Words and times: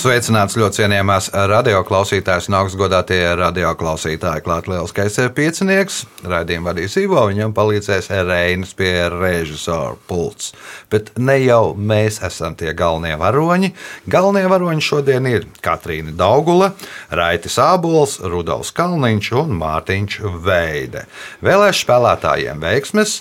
Sveicināts 0.00 0.54
ļoti 0.56 0.78
cienījamās 0.78 1.26
radioklausītājas 1.50 2.46
un 2.48 2.54
augstgadātie 2.56 3.18
radioklausītāji. 3.36 4.40
Klāt 4.46 4.68
lielskais 4.70 5.18
piecinieks, 5.36 5.98
raidījumu 6.24 6.70
vadīs 6.70 6.94
Ivo, 7.02 7.26
viņam 7.28 7.52
palīdzēs 7.52 8.08
Reinas 8.24 8.72
pie 8.78 8.94
režisora 9.12 9.98
pults. 10.08 10.54
Bet 10.88 11.10
ne 11.20 11.36
jau 11.42 11.74
mēs 11.76 12.22
esam 12.24 12.56
tie 12.56 12.72
galvenie 12.78 13.18
varoņi. 13.20 13.74
Galvenie 14.08 14.46
varoņi 14.48 14.86
šodien 14.86 15.28
ir 15.28 15.44
Katrīna 15.60 16.16
Daugula, 16.16 16.70
Raitis 17.12 17.58
Ābols, 17.60 18.22
Rudolfs 18.24 18.72
Kalniņš 18.80 19.30
un 19.42 19.52
Mārtiņš 19.60 20.18
Veide. 20.46 21.04
Vēlēšu 21.44 21.84
spēlētājiem 21.84 22.64
veiksmes! 22.64 23.18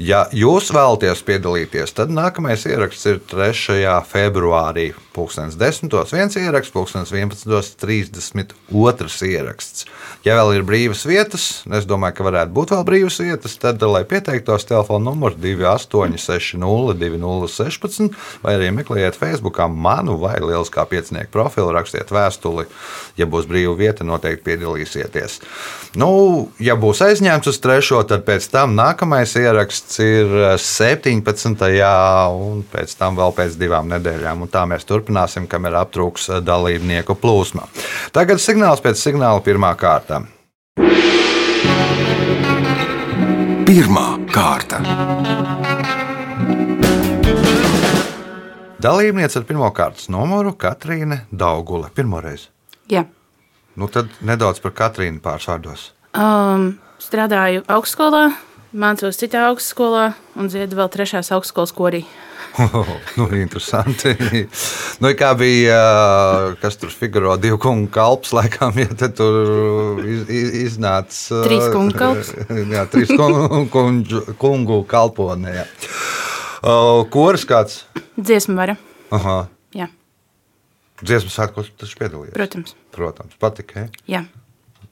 Ja 0.00 0.22
jūs 0.32 0.70
vēlaties 0.72 1.20
piedalīties, 1.26 1.92
tad 1.92 2.12
nākamais 2.16 2.64
ieraksts 2.64 3.04
ir 3.10 3.18
3. 3.28 3.84
februārī. 4.08 4.88
10. 5.14 5.92
viens 6.12 6.38
ieraksts, 6.40 7.12
11. 7.12 7.76
32. 7.82 9.10
ieraksts. 9.28 9.86
Ja 10.26 10.38
vēl 10.40 10.58
ir 10.58 10.66
brīvas 10.66 11.04
vietas, 11.08 11.48
es 11.66 11.88
domāju, 11.88 12.18
ka 12.18 12.28
varētu 12.30 12.56
būt 12.56 12.74
vēl 12.76 12.86
brīvas 12.88 13.20
vietas, 13.22 13.56
tad, 13.60 13.82
lai 13.82 14.04
pieteiktos, 14.08 14.66
telefona 14.68 15.10
numurs 15.10 15.38
2860 15.40 16.92
2016 16.96 18.12
vai 18.42 18.56
arī 18.56 18.70
meklējiet 18.74 19.18
Facebook 19.18 19.60
manu 19.68 20.16
vai 20.20 20.38
Lieliskā 20.42 20.84
piecinieku 20.88 21.32
profilu, 21.32 21.72
rakstiet 21.74 22.10
vēstuli. 22.12 22.66
Ja 23.16 23.28
būs 23.30 23.46
brīva 23.48 23.74
vieta, 23.78 24.06
noteikti 24.06 24.44
piedalīsieties. 24.46 25.38
Nu, 26.00 26.10
ja 26.62 26.76
būs 26.80 27.02
aizņemts 27.04 27.52
uz 27.52 27.60
trešo, 27.62 28.00
tad 28.08 28.24
pēc 28.26 28.48
tam 28.52 28.76
nākamais 28.78 29.34
ieraksts 29.38 30.00
ir 30.02 30.32
17. 30.56 31.66
un 32.32 32.64
pēc 32.72 32.96
tam 32.98 33.20
vēl 33.20 33.36
pēc 33.36 33.58
divām 33.60 33.90
nedēļām. 33.92 34.46
Un 34.46 34.52
tā 34.52 34.64
mēs 34.68 34.88
turpināsim, 35.02 35.48
kamēr 35.50 35.82
aptrūks 35.82 36.30
dalībnieku 36.44 37.14
plūsma. 37.18 37.66
Tagad 38.12 38.38
signāls 38.38 38.80
pēc 38.82 39.00
signāla 39.00 39.42
pirmā 39.42 39.74
kārta. 39.76 40.22
Pirmā 43.66 44.08
kārta. 44.32 44.82
Dalībniece 48.82 49.38
ar 49.38 49.44
pirmā 49.46 49.70
kārtas 49.72 50.08
numuru 50.10 50.54
Katrīne 50.58 51.24
Daugule. 51.30 51.90
Pirmoreiz. 51.94 52.48
Jā. 52.90 53.06
Nu, 53.76 53.88
tad 53.88 54.10
nedaudz 54.20 54.60
par 54.60 54.74
Katrīnu 54.74 55.22
pārsvārdos. 55.22 55.92
Um, 56.12 56.74
strādāju 57.00 57.62
augstskolā, 57.70 58.34
mācos 58.74 59.16
citā 59.16 59.46
augstskolā 59.48 60.12
un 60.36 60.50
dziedu 60.50 60.76
vēl 60.76 60.90
trešās 60.92 61.32
augstskolas 61.32 61.72
korī. 61.72 62.02
Nu, 63.18 63.26
interesanti. 63.36 64.12
nu, 65.02 65.12
kā 65.18 65.32
bija, 65.38 65.78
kas 66.62 66.76
tur 66.80 66.92
figurēja, 66.92 67.38
divu 67.42 67.58
kungu 67.62 67.88
kalps, 67.92 68.32
laikam, 68.36 68.76
ja 68.80 69.08
tur 69.08 70.02
iz, 70.04 70.26
iz, 70.28 70.52
iznāca. 70.66 71.42
Trīs 71.46 71.68
kungu 71.72 71.96
kalps. 71.98 72.34
jā, 72.76 72.84
trīs 72.92 73.12
kungu, 73.12 73.64
kungu, 73.72 74.22
kungu 74.40 74.82
kalponē. 74.90 75.56
Jā. 75.62 75.66
Koris 77.12 77.48
kāds? 77.48 77.82
Dziesmu 78.20 78.54
vara. 78.60 78.76
Aha. 79.12 79.42
Jā, 79.76 79.88
Dziesmu 81.02 81.32
sākot, 81.34 81.66
tas 81.80 81.90
piedalījās. 81.98 82.36
protams. 82.36 82.76
Protams, 82.94 83.34
patika. 83.42 83.88
Ja? 84.06 84.20
Jā. 84.20 84.22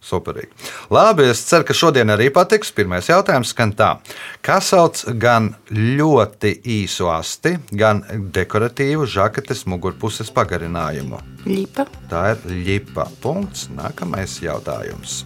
Superīgi. 0.01 0.49
Labi, 0.91 1.27
es 1.29 1.43
ceru, 1.45 1.67
ka 1.69 1.77
šodien 1.77 2.09
arī 2.15 2.31
patiks. 2.33 2.73
Pirmais 2.73 3.11
jautājums 3.11 3.53
skan 3.53 3.75
tā. 3.77 3.91
Kas 4.45 4.71
sauc 4.73 5.03
gan 5.21 5.53
ļoti 5.71 6.55
īsu 6.81 7.11
asti, 7.13 7.59
gan 7.71 8.01
dekoratīvu 8.33 9.05
žaketes 9.05 9.67
mugurpuses 9.69 10.33
pagarinājumu? 10.33 11.21
Lipa. 11.45 11.85
Tā 12.09 12.31
ir 12.33 12.49
lipa. 12.49 13.11
Punkts. 13.21 13.69
Nākamais 13.77 14.41
jautājums. 14.41 15.21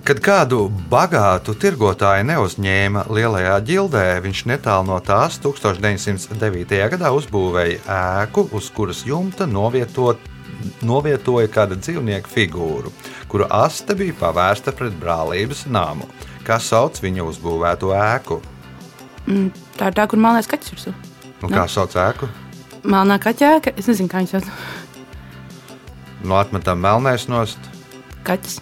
Kad 0.00 0.22
kādu 0.24 0.62
bagātu 0.90 1.52
tirgotāju 1.60 2.24
neuzņēma 2.30 3.02
lielajā 3.12 3.58
ģildē, 3.68 4.04
viņš 4.24 4.40
netālu 4.48 4.88
no 4.88 4.96
tās 5.04 5.36
1909. 5.44 6.78
gadā 6.94 7.10
uzbūvēja 7.14 7.82
ēku, 7.98 8.46
uz 8.56 8.70
kuras 8.74 9.04
jumta 9.04 9.44
novietot, 9.46 10.29
novietoja 10.86 11.48
kāda 11.52 11.76
dzīvnieka 11.80 12.28
figūru, 12.30 12.92
kuru 13.30 13.46
aste 13.52 13.94
bija 13.98 14.16
pavērsta 14.20 14.72
pret 14.76 14.96
brālības 15.00 15.64
nāmu. 15.72 16.08
Kas 16.46 16.68
sauc 16.72 16.98
viņa 17.02 17.24
uzbūvēto 17.30 17.92
ēku? 17.96 18.40
Mm, 19.26 19.50
tā 19.78 19.90
ir 19.92 19.96
tā, 19.98 20.06
kur 20.10 20.18
mālēs 20.22 20.48
kaķis 20.50 20.72
virsū. 20.74 20.94
Nu, 21.42 21.48
kā 21.52 21.66
sauc 21.70 21.94
ēku? 22.00 22.28
Melnā 22.84 23.18
kaķēka. 23.20 23.74
Es 23.78 23.86
nezinu, 23.90 24.08
kā 24.08 24.22
viņš 24.22 24.36
sauc. 24.38 24.48
No 26.24 26.36
atmetam 26.40 26.80
melnēs 26.84 27.28
nost 27.32 27.58
Kaķis. 28.26 28.58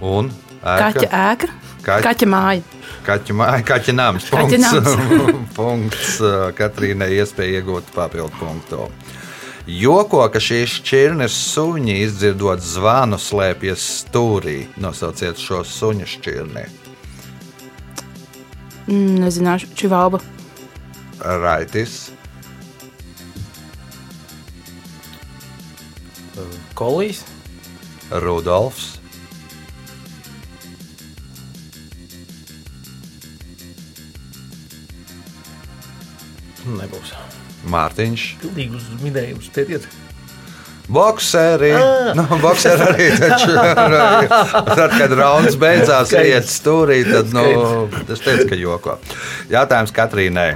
un 0.00 0.28
ēka. 0.62 0.92
Kaķa 0.94 1.08
ēka. 1.10 1.48
Kaķa- 1.84 2.04
Kaķa 2.06 2.26
māja. 2.32 2.62
Kaķa, 3.04 3.34
mā- 3.36 3.48
kaķa 3.70 3.92
nams. 3.94 4.28
Kaķa 4.32 4.58
Punkts. 4.70 4.94
punkts. 5.58 6.12
Katrīnai 6.56 7.10
iespēja 7.18 7.58
iegūt 7.60 7.90
papildu 7.94 8.32
punktu. 8.40 8.86
Joko, 9.64 10.20
ka 10.28 10.40
šīs 10.44 10.74
šķirnes 10.82 11.36
suņi 11.54 11.94
izdzirdot 12.04 12.60
zvanu 12.60 13.16
slēpjas 13.16 13.84
stūrī. 14.02 14.58
Nosauciet 14.76 15.40
šo 15.40 15.62
suņu 15.64 16.08
šķirni. 16.10 16.64
Mm, 18.84 19.22
nezināšu, 19.22 19.70
čivalba. 19.72 20.20
Raitis, 21.24 22.10
Kolīs, 26.76 27.22
Rudolfs, 28.10 28.98
nebūs. 36.66 37.14
Mārtiņš. 37.70 38.26
Pilnīgi 38.42 38.80
uz 38.80 38.90
minējumu 39.02 39.44
spiediet. 39.44 39.88
Bokseri. 40.88 41.72
Nu, 42.14 42.26
bokseri 42.42 42.84
arī 42.90 43.08
taču. 43.16 43.54
Tad, 44.78 44.92
kad 44.98 45.16
rauns 45.16 45.56
beidzās, 45.56 46.12
iet 46.12 46.48
stūrī, 46.50 47.00
tad, 47.08 47.32
nu, 47.32 47.88
es 48.04 48.20
teicu, 48.20 48.50
ka 48.50 48.58
joko. 48.58 48.98
Jautājums 49.52 49.94
Katrīnai. 49.96 50.52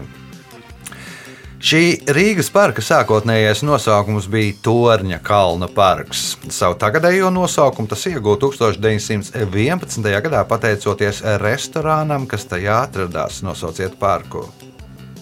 Šī 1.59 2.05
Rīgas 2.15 2.53
parka 2.55 2.85
sākotnējais 2.85 3.65
nosaukums 3.67 4.29
bija 4.31 4.55
Torņa 4.63 5.19
kalna 5.27 5.67
parks. 5.67 6.37
Savu 6.55 6.77
tagadējo 6.79 7.33
nosaukumu 7.35 7.91
tas 7.91 8.07
ieguva 8.07 8.39
1911. 8.45 10.07
gadā 10.29 10.45
pateicoties 10.47 11.25
restorānam, 11.43 12.31
kas 12.31 12.47
tajā 12.47 12.79
atradās. 12.87 13.43
Nosauciet 13.43 13.99
parku. 13.99 14.47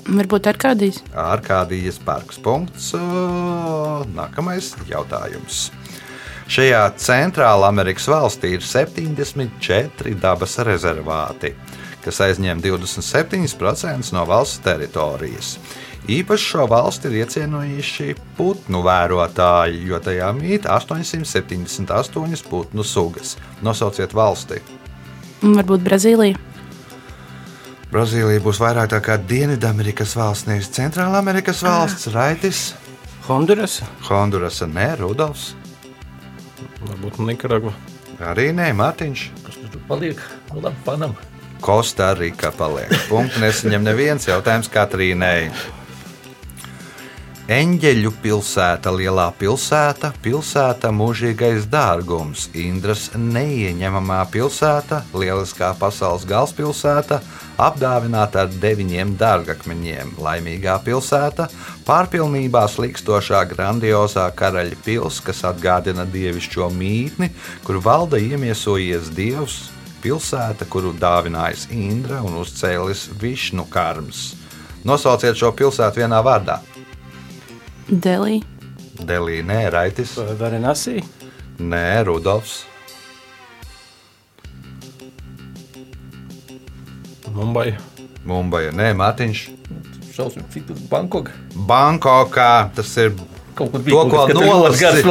Varbūt 0.07 0.47
ar 0.47 0.59
kādīs. 0.61 1.01
Arkādijas 1.19 1.99
parks. 1.99 2.39
Punkts. 2.43 2.93
Nākamais 4.15 4.71
jautājums. 4.87 5.67
Šajā 6.47 6.85
centrālā 7.03 7.67
Amerikas 7.73 8.07
valstī 8.07 8.53
ir 8.55 8.63
74 8.63 10.15
dabas 10.23 10.55
rezervāti, 10.63 11.51
kas 12.05 12.23
aizņem 12.23 12.63
27% 12.63 14.15
no 14.15 14.23
valsts 14.31 14.63
teritorijas. 14.63 15.57
Īpaši 16.07 16.51
šo 16.53 16.69
valsti 16.71 17.11
ir 17.11 17.17
iecienojuši 17.25 18.13
putnu 18.39 18.85
vērotāji, 18.87 19.81
jo 19.89 19.99
tajā 19.99 20.31
mīt 20.39 20.69
878 20.71 22.47
putnu 22.47 22.87
sugas. 22.87 23.35
Nosauciet 23.67 24.15
valsti. 24.15 24.63
Varbūt 25.43 25.83
Brazīlija. 25.83 26.39
Brazīlija 27.93 28.43
būs 28.43 28.59
vairāk 28.59 28.91
tā 28.91 28.99
kā 29.05 29.15
Dienvidamerikas 29.31 30.17
valsts, 30.19 30.49
nevis 30.49 30.73
Centrāla 30.75 31.21
Amerikas 31.23 31.63
valsts, 31.63 32.09
Raitis, 32.15 32.63
Honduras, 33.29 33.79
Hondurasa, 34.09 34.67
nē, 34.67 34.89
Rudolfs. 35.01 35.55
varbūt 36.83 37.21
Nikaragva. 37.23 37.73
Arī 38.23 38.51
nē, 38.57 38.73
Mārtiņš. 38.75 39.25
Kas 39.47 39.59
tur 39.71 39.83
paliek? 39.89 40.21
Nu, 40.53 40.61
labi, 40.65 40.83
panam. 40.85 41.15
Kostarika 41.61 42.51
paliek. 42.55 42.93
Punkts 43.09 43.39
nesaņem 43.41 43.87
neviens 43.87 44.27
jautājums 44.29 44.71
Katrīnai. 44.73 45.51
Eņģeļu 47.47 48.11
pilsēta, 48.25 48.91
lielā 48.91 49.29
pilsēta, 49.39 50.09
pilsēta 50.19 50.89
mūžīgais 50.91 51.69
dārgums, 51.71 52.49
Indras 52.59 53.05
neieņemamā 53.15 54.17
pilsēta, 54.33 55.05
lieliskā 55.15 55.69
pasaules 55.79 56.27
galvaspilsēta, 56.27 57.21
apdāvināta 57.63 58.43
ar 58.43 58.51
deviņiem 58.51 59.15
dārgakmeņiem, 59.21 60.17
laimīgā 60.19 60.75
pilsēta, 60.89 61.47
pārpilnībā 61.87 62.67
slikstošā 62.67 63.45
grandiozā 63.55 64.27
karaļa 64.35 64.83
pils, 64.83 65.23
kas 65.23 65.47
atgādina 65.47 66.03
dievišķo 66.03 66.67
mītni, 66.75 67.31
kur 67.63 67.79
valda 67.79 68.19
iemiesojies 68.19 69.15
dievs, 69.15 69.69
pilsēta, 70.03 70.67
kuru 70.67 70.97
dāvinājis 70.99 71.69
Indra 71.71 72.25
un 72.27 72.41
uzcēlis 72.43 73.13
Višnu 73.23 73.71
karms. 73.71 74.33
Nosauciet 74.83 75.39
šo 75.39 75.55
pilsētu 75.55 76.03
vienā 76.03 76.19
vārdā. 76.27 76.65
Delī, 77.87 78.41
Delī, 79.07 79.43
nē, 79.47 79.61
Raitis, 79.71 80.17
Varenasī. 80.41 81.03
nē, 81.59 82.05
Rudolfs, 82.09 82.65
Mumbai. 87.37 87.77
Mumbai, 88.25 88.71
nē, 88.73 88.91
Mārtiņš. 88.97 89.41
Šausmīgi, 90.17 90.47
cik 90.55 90.69
tur 90.71 90.79
Bankok. 90.91 91.31
Bankokā 91.69 92.53
tas 92.75 92.95
ir. 93.03 93.13
Kaut 93.57 93.71
kur 93.73 93.81
To, 93.85 94.01
ko 94.13 94.23
nolasīja. 94.37 95.03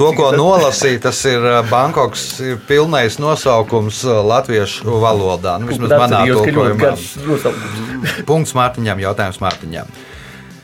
To, 0.00 0.10
ko 0.16 0.28
nolasīja, 0.36 1.00
tas 1.08 1.18
ir 1.28 1.42
uh, 1.44 1.58
Bankoks 1.68 2.22
ir 2.44 2.60
pilnais 2.68 3.18
nosaukums 3.20 4.02
uh, 4.06 4.20
latviešu 4.24 5.00
valodā. 5.02 5.58
Nu, 5.60 5.68
vismaz 5.72 5.92
manā 6.04 6.22
nosaukums. 6.28 8.22
Punkts 8.28 8.54
Mārtiņam, 8.56 9.02
jautājums 9.04 9.40
Mārtiņam. 9.44 9.92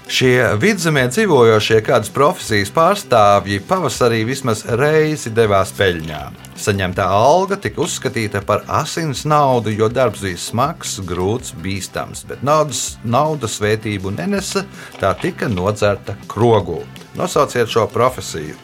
Šie 0.04 0.50
vidzemē 0.60 1.06
dzīvojošie 1.08 1.78
kādas 1.80 2.10
profesijas 2.12 2.68
pārstāvji 2.76 3.62
pavasarī 3.64 4.18
vismaz 4.28 4.60
reizi 4.76 5.32
devās 5.32 5.72
peļņā. 5.78 6.18
Saņemtā 6.60 7.06
alga 7.08 7.56
tika 7.56 7.80
uzskatīta 7.86 8.42
par 8.44 8.66
asins 8.68 9.24
naudu, 9.24 9.72
jo 9.72 9.88
darbs 9.88 10.20
bija 10.26 10.42
smags, 10.42 10.98
grūts, 11.08 11.54
bīstams, 11.64 12.26
bet 12.28 12.44
naudas, 12.44 12.98
naudas 13.00 13.56
svētību 13.56 14.12
nenesa, 14.18 14.66
tā 15.00 15.14
tika 15.24 15.48
nodzerta 15.48 16.18
krogū. 16.28 16.82
Nosauciet 17.16 17.72
šo 17.72 17.88
profesiju. 17.88 18.60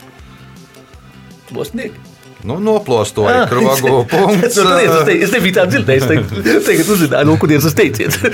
Plosnieki. 1.48 2.09
Nu, 2.48 2.56
noplostoja 2.62 3.42
Ah, 3.42 3.48
krogu 3.50 4.04
punkts. 4.08 4.54
Tur 4.56 4.70
es, 4.78 4.94
teicu, 5.04 5.24
es 5.26 5.32
nebiju 5.34 5.56
tā 5.58 5.66
dzirdējis. 5.68 6.06
Tagad, 6.66 6.92
uzzināju, 6.94 7.28
no 7.28 7.36
kurienes 7.40 7.68
tas 7.68 7.76
teiciet. 7.78 8.16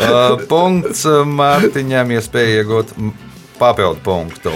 Uh, 0.00 0.38
punkts 0.48 1.02
Mārtiņam, 1.28 2.14
iespēja 2.16 2.62
iegūt 2.62 2.94
papildu 3.60 4.00
punktu. 4.04 4.52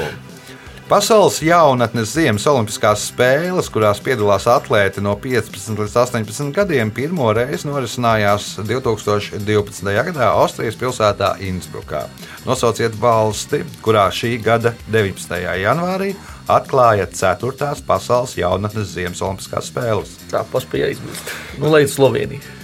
Pasaules 0.94 1.40
jaunatnes 1.42 2.12
ziemas 2.14 2.44
olimpiskās 2.46 3.08
spēles, 3.08 3.66
kurās 3.74 3.98
piedalās 3.98 4.44
atlēti 4.46 5.02
no 5.02 5.16
15 5.18 5.80
līdz 5.80 5.96
18 5.98 6.52
gadiem, 6.54 6.92
pirmo 6.94 7.32
reizi 7.34 7.66
norisinājās 7.66 8.60
2012. 8.60 9.90
gadā 10.06 10.28
Austrijas 10.36 10.78
pilsētā 10.78 11.32
Innsbrukā. 11.48 12.04
Nosauciet 12.46 12.94
valsti, 13.02 13.64
kurā 13.82 14.04
šī 14.14 14.36
gada 14.44 14.70
19. 14.94 15.34
janvārī 15.64 16.12
atklāja 16.46 17.08
4. 17.10 17.72
pasaules 17.90 18.36
jaunatnes 18.38 18.94
ziemas 18.94 19.24
olimpiskās 19.26 19.72
spēles. 19.72 20.14
Tā 20.30 20.44
paspēja 20.54 20.92
aizmirst. 20.92 21.34
Nu, 21.58 21.74
lai 21.74 21.88
Slovenija. 21.90 22.54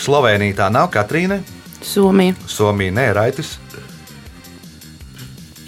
Slovenija 0.00 0.62
tā 0.62 0.70
nav 0.72 0.88
Katrīna, 0.96 1.42
Somija, 1.84 2.40
Somija 2.48 2.96
nē, 3.02 3.06
Raitis, 3.20 3.58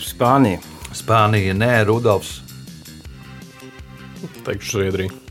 Spānija. 0.09 0.78
Spānija 0.97 1.57
nē, 1.57 1.73
Rudolfs. 1.89 2.39
Teikšu 4.45 4.79
Zviedrija. 4.79 5.29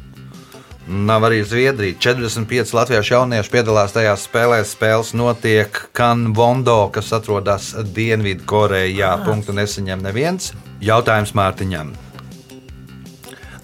Nav 0.87 1.25
arī 1.27 1.41
Zviedrija. 1.43 1.97
45 1.99 2.73
latviešu 2.73 3.13
jaunieši 3.13 3.51
piedalās 3.51 3.91
tajās 3.91 4.21
spēlēs. 4.23 4.69
Spēles 4.71 5.11
notiek 5.17 5.81
Kanvondo, 5.97 6.87
kas 6.95 7.11
atrodas 7.17 7.73
Dienvidkorejā. 7.95 9.09
Punktu 9.25 9.55
nesaņem 9.57 10.05
neviens. 10.05 10.53
Jautājums 10.79 11.33
Mārtiņam. 11.35 11.91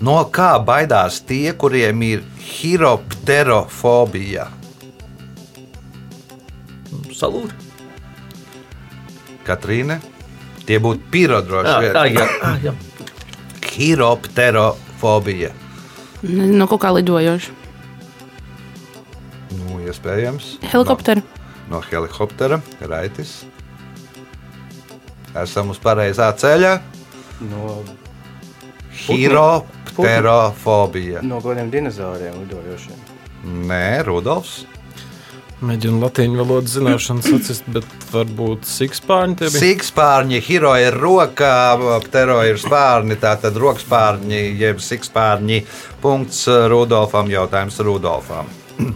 No 0.04 0.18
kā 0.36 0.60
baidās 0.60 1.22
tie, 1.24 1.54
kuriem 1.56 2.04
ir 2.04 2.26
hiropterofobija? 2.44 4.50
Salūti. 7.16 7.56
Katrīne, 9.48 10.02
tie 10.68 10.78
būtu 10.84 11.02
pirodroši. 11.12 11.92
Ah. 11.96 12.08
Hiropterofobija. 13.74 15.50
no 16.30 16.68
kaut 16.70 16.82
kā 16.84 16.90
lidojoša. 16.94 17.52
Nu, 19.58 19.80
iespējams. 19.88 20.46
Helikopteri. 20.72 21.22
no 21.70 21.82
helikoptera, 21.90 22.58
raitis. 22.82 23.32
Esam 25.34 25.70
uz 25.74 25.80
pareizā 25.82 26.30
ceļa. 26.38 26.76
No, 27.50 27.82
Hiropterofobija. 29.04 31.20
no 31.26 31.40
kādiem 31.42 31.72
dinozauriem 31.74 32.34
lidojošiem. 32.44 33.00
Nē, 33.68 34.04
Rudolfs. 34.08 34.54
Mēģinu 35.64 36.02
latīņu 36.02 36.40
valodas 36.42 36.74
zināšanas 36.76 37.30
atcist, 37.38 37.68
bet 37.72 37.88
varbūt 38.12 38.66
sikspārņi 38.68 39.38
tie 39.40 39.48
bija. 39.48 39.62
Sikspārņi, 39.62 40.42
hiro 40.44 40.74
ir 40.76 40.98
roka, 41.00 41.52
ptero 42.04 42.42
ir 42.44 42.60
spārni, 42.60 43.16
tātad 43.22 43.56
rokspārņi, 43.64 44.42
jeb 44.60 44.82
sikspārņi. 44.84 45.62
Punkts 46.04 46.44
Rudolfam, 46.72 47.32
jautājums 47.32 47.80
Rudolfam. 47.80 48.52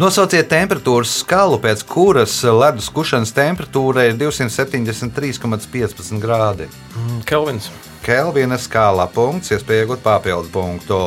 Nosauciet 0.00 0.46
temperatūras 0.48 1.10
skalu, 1.24 1.58
pēc 1.60 1.82
kuras 1.90 2.36
ledus 2.46 2.86
kušanas 2.94 3.34
temperatūra 3.36 4.06
ir 4.08 4.14
273,15 4.20 6.22
grādi. 6.22 6.70
Mm, 6.94 7.18
Kelvins. 7.28 7.66
Kelvina 8.06 8.56
skālā 8.62 9.04
punkts, 9.12 9.50
iespēja 9.52 9.84
iegūt 9.84 10.00
papildu 10.06 10.48
punktu. 10.54 11.00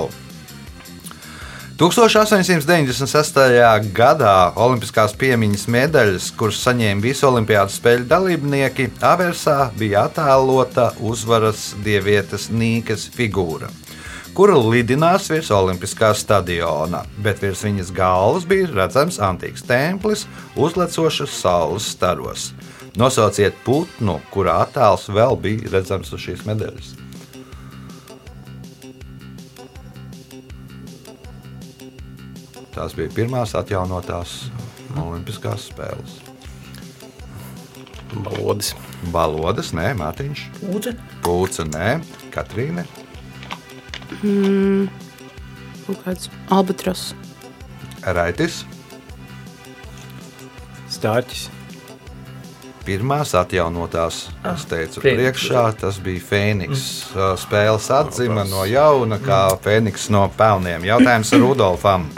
1896. 1.84 3.36
gadā 3.92 4.54
Olimpiskās 4.56 5.12
piemiņas 5.20 5.66
medaļas, 5.68 6.30
kuras 6.40 6.62
saņēma 6.64 7.04
visi 7.04 7.26
Olimpijas 7.28 7.76
spēļu 7.76 8.08
dalībnieki, 8.08 8.86
Aversā 9.04 9.66
bija 9.76 10.06
attēlota 10.08 10.94
uzvaras 11.04 11.74
dievietes 11.84 12.48
Nīkas 12.56 13.10
figūra, 13.12 13.68
kura 14.32 14.56
lidinās 14.64 15.28
virs 15.34 15.52
Olimpiskā 15.52 16.14
stadiona, 16.16 17.04
bet 17.20 17.44
virs 17.44 17.68
viņas 17.68 17.92
galvas 18.00 18.48
bija 18.48 18.72
redzams 18.72 19.20
antīks 19.20 19.68
templis, 19.68 20.24
uzlecošas 20.56 21.36
saules 21.36 21.92
staros. 21.98 22.54
Nosauciet 22.96 23.60
putnu, 23.68 24.22
kurā 24.32 24.62
attēls 24.70 25.10
vēl 25.12 25.36
bija 25.36 25.76
redzams 25.76 26.16
uz 26.16 26.30
šīs 26.30 26.48
medaļas. 26.48 27.03
Tās 32.74 32.96
bija 32.98 33.12
pirmās 33.14 33.54
atjaunotās 33.58 34.48
Olimpiskās 34.98 35.70
spēles. 35.70 36.20
Balodis. 38.14 38.74
Balodas, 39.14 39.72
nē, 39.74 39.92
Mārtiņš, 39.98 40.44
Pūce. 40.62 40.94
Pūce, 41.26 41.66
nē, 41.70 41.96
Katrīne, 42.34 42.86
Kaut 45.84 46.00
kāds 46.06 46.30
albatros. 46.54 47.10
Raitis. 48.04 48.62
Stārķis. 50.94 51.50
Pirmās 52.84 53.32
atjaunotās, 53.40 54.26
es 54.52 54.66
teicu, 54.68 55.00
Fēniks. 55.00 55.16
priekšā 55.18 55.64
tas 55.80 56.00
bija 56.04 56.24
Fēniks. 56.30 56.84
Spēles 57.40 57.88
atzima 57.96 58.44
no 58.48 58.66
jauna, 58.68 59.18
kā 59.24 59.46
Fēniks 59.64 60.10
no 60.12 60.26
pelniem. 60.38 60.84
Jautājums 60.92 61.32
Rudolfam. 61.40 62.10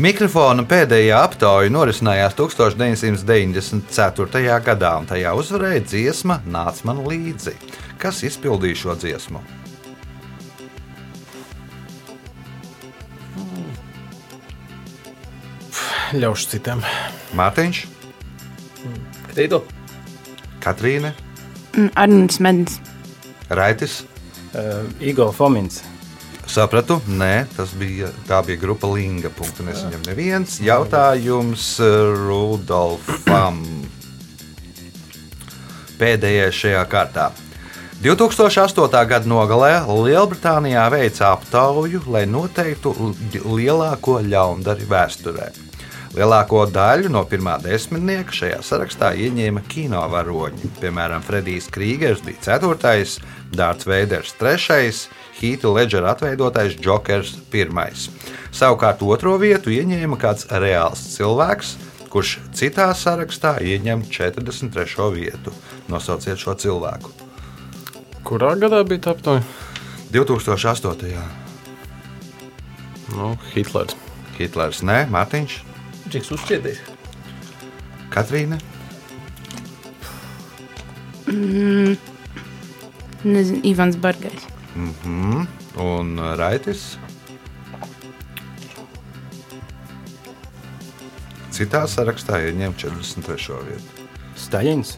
Mikrofona 0.00 0.62
pēdējā 0.64 1.18
aptauja 1.20 1.68
norisinājās 1.68 2.32
1994. 2.38 4.54
gadā, 4.64 4.92
un 4.96 5.04
tajā 5.10 5.34
uzvarēja 5.36 5.82
dziesma 5.84 6.38
Nāc 6.48 6.80
man 6.88 7.02
līdzi. 7.04 7.52
Kas 8.00 8.22
izpildīja 8.24 8.86
šo 8.86 8.96
dziesmu? 8.96 9.36
Ļaušu 16.16 16.48
citiem. 16.54 16.80
Mārtiņš, 17.36 17.84
Kreido. 19.28 19.60
Katrīne, 20.64 21.12
Arnēs 22.00 22.40
Mednis. 22.40 22.80
Raitis. 23.52 24.08
Uh, 24.52 24.84
Igor 25.00 25.32
Fomins. 25.36 25.91
Sapratu, 26.52 26.98
nē, 27.08 27.46
tas 27.56 27.70
bija, 27.80 28.10
tā 28.28 28.42
bija 28.44 28.60
grupa 28.60 28.88
Linga. 28.92 29.30
Punktu 29.32 29.64
nesaņem 29.64 30.02
neviens. 30.08 30.58
Jautājums 30.60 31.78
Rudolfam. 32.26 33.62
pēdējais 36.02 36.56
šajā 36.58 36.82
kārtā. 36.90 37.28
2008. 38.02 39.04
gada 39.06 39.28
nogalē 39.30 39.84
Lielbritānijā 39.86 40.88
veica 40.90 41.28
aptauju, 41.36 42.00
lai 42.10 42.24
noteiktu 42.26 42.90
li- 42.98 43.42
lielāko 43.44 44.16
ļaundari 44.26 44.88
vēsturē. 44.90 45.52
Lielāko 46.12 46.66
daļu 46.68 47.08
no 47.08 47.22
pirmā 47.24 47.54
desmitnieka 47.62 48.34
šajā 48.34 48.58
sarakstā 48.66 49.12
ieņēma 49.16 49.62
kino 49.70 50.02
varoņi. 50.12 50.72
Piemēram, 50.82 51.22
Fredijs 51.24 51.70
Krīgers 51.72 52.20
bija 52.26 52.58
4. 52.58 53.22
Dārts 53.54 53.86
Veiders 53.86 54.34
3. 54.40 55.06
Hīta 55.38 55.72
Ledžera 55.72 56.12
atveidotais 56.12 56.76
Jokers 56.82 57.34
1. 57.50 58.10
Savukārt 58.52 59.02
otro 59.06 59.38
vietu 59.40 59.72
ieņēma 59.72 60.18
kāds 60.20 60.46
reāls 60.50 61.02
cilvēks, 61.16 61.74
kurš 62.12 62.36
citā 62.56 62.90
sarakstā 62.96 63.56
ieņem 63.64 64.04
43. 64.12 65.08
vietu. 65.16 65.54
Nosauciet 65.88 66.40
šo 66.40 66.54
cilvēku. 66.54 67.12
Kurā 68.26 68.54
gadā 68.60 68.84
bija 68.86 69.08
tā 69.08 69.16
aptaujā? 69.16 69.42
2008. 70.12 71.16
Nu, 73.16 73.34
Hitlers. 73.52 73.96
Hitlers, 74.38 74.80
nē, 74.84 75.04
Mārtiņš, 75.12 75.58
Džiks 76.08 76.32
uzšķiedēs. 76.34 76.80
Katrīna, 78.12 78.58
Nezinu, 83.22 83.60
Ivans 83.62 83.96
Bargais. 83.96 84.48
Mhm, 84.76 85.46
un 85.82 86.12
Raitis. 86.38 86.96
Citā 91.52 91.84
sarakstā 91.86 92.40
ieņem 92.48 92.72
43. 92.80 93.58
vietu. 93.68 94.06
Staļins. 94.40 94.96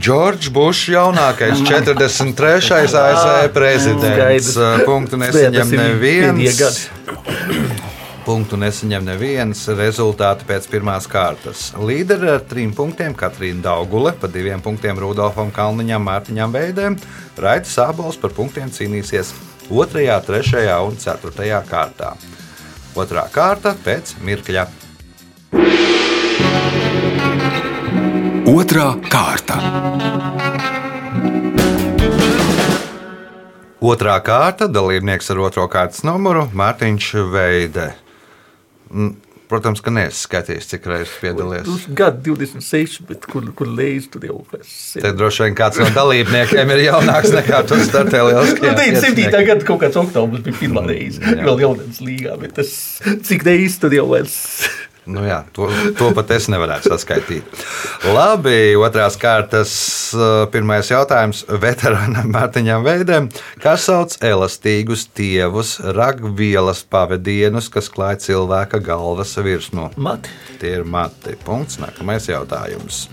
Džordžs 0.00 0.50
Bušs, 0.52 0.88
jaunākais 0.92 1.62
43. 1.70 2.74
ASV 2.84 3.52
prezidents. 3.54 4.52
Skaidrs. 4.52 4.84
Punktu 4.84 5.20
nesaņem 5.22 5.74
neviens. 5.78 6.88
Punktu 8.24 8.56
nesaņem 8.56 9.04
neviens. 9.04 9.66
Rezultāti 9.76 10.46
pēc 10.48 10.64
pirmās 10.72 11.04
kārtas. 11.10 11.66
Līderi 11.76 12.30
ar 12.32 12.44
trim 12.48 12.70
punktiem 12.72 13.12
Katrīna 13.12 13.60
Daugule, 13.66 14.14
pa 14.16 14.30
diviem 14.32 14.62
punktiem 14.64 14.96
Rudolfam 14.96 15.50
Kalniņam, 15.52 16.06
Mārtiņam 16.08 16.54
Veidēm. 16.54 16.96
Raitas 17.36 17.74
Sābols 17.76 18.16
par 18.20 18.32
punktiem 18.32 18.72
cīnīsies 18.72 19.34
2., 19.68 20.06
3. 20.24 20.64
un 20.86 20.96
4. 20.96 21.50
kārtā. 21.68 22.14
Otrā 22.96 23.26
kārta 23.34 23.74
pēc 23.84 24.14
mirkļa. 24.24 24.64
Otra 28.54 28.86
kārta. 29.12 29.58
Otrā 33.84 34.16
kārta 34.24 34.70
dalībnieks 34.72 35.28
ar 35.34 35.42
otro 35.44 35.68
kārtas 35.68 36.06
numuru 36.08 36.46
Mārtiņš 36.56 37.10
Veide. 37.34 37.90
Mm, 38.94 39.16
Protams, 39.44 39.82
ka 39.84 39.92
neesi 39.92 40.22
skatījies, 40.24 40.66
cik 40.70 40.86
reizes 40.88 41.10
piedalījies. 41.20 41.66
Uz 41.68 41.82
gadu 41.94 42.32
26, 42.38 43.02
bet 43.10 43.26
kur, 43.28 43.44
kur 43.54 43.68
leiz 43.68 44.06
tur 44.10 44.24
jau 44.24 44.38
es. 44.56 44.70
Te 44.96 45.10
droši 45.12 45.44
vien 45.44 45.56
kāds 45.58 45.78
no 45.82 45.88
dalībniekiem 45.94 46.72
ir 46.72 46.80
jaunāks 46.86 47.28
nekā 47.34 47.60
tu 47.68 47.76
startē 47.84 48.22
Nu, 48.24 48.30
lieliskajā. 48.30 48.72
97. 48.72 49.12
pieciniekā. 49.20 49.42
gada 49.50 49.68
kaut 49.68 49.82
kāds 49.84 50.00
oktobris 50.00 50.46
bija 50.48 50.56
pirmā 50.62 50.86
reize. 50.88 51.20
Jā. 51.20 51.44
Vēl 51.44 51.60
jaunības 51.66 52.00
līgā, 52.08 52.38
bet 52.40 52.56
tas 52.56 52.72
cik 53.28 53.44
reizes 53.46 53.76
tur 53.84 53.92
jau 53.98 54.06
vairs. 54.14 54.38
Nu 55.06 55.24
jā, 55.26 55.42
to, 55.52 55.68
to 55.98 56.08
pat 56.16 56.30
es 56.32 56.46
nevarētu 56.52 56.88
saskaitīt. 56.88 57.64
Labi, 58.08 58.72
otrās 58.80 59.18
kārtas 59.20 59.74
uh, 60.16 60.46
pirmais 60.52 60.88
jautājums 60.88 61.44
veterānam 61.60 62.30
Mārtiņam 62.32 62.86
Veidam. 62.86 63.28
Kas 63.60 63.84
sauc 63.90 64.16
elastīgus 64.24 65.04
tievus, 65.12 65.76
ragvielas 65.96 66.84
pavadienus, 66.88 67.68
kas 67.72 67.92
klāj 67.92 68.22
cilvēka 68.24 68.80
galvas 68.84 69.36
virsmu? 69.36 69.90
Mati. 70.00 70.32
Tie 70.62 70.78
ir 70.80 70.88
mati. 70.88 71.36
Punkts. 71.44 71.80
Nākamais 71.82 72.30
jautājums. 72.30 73.04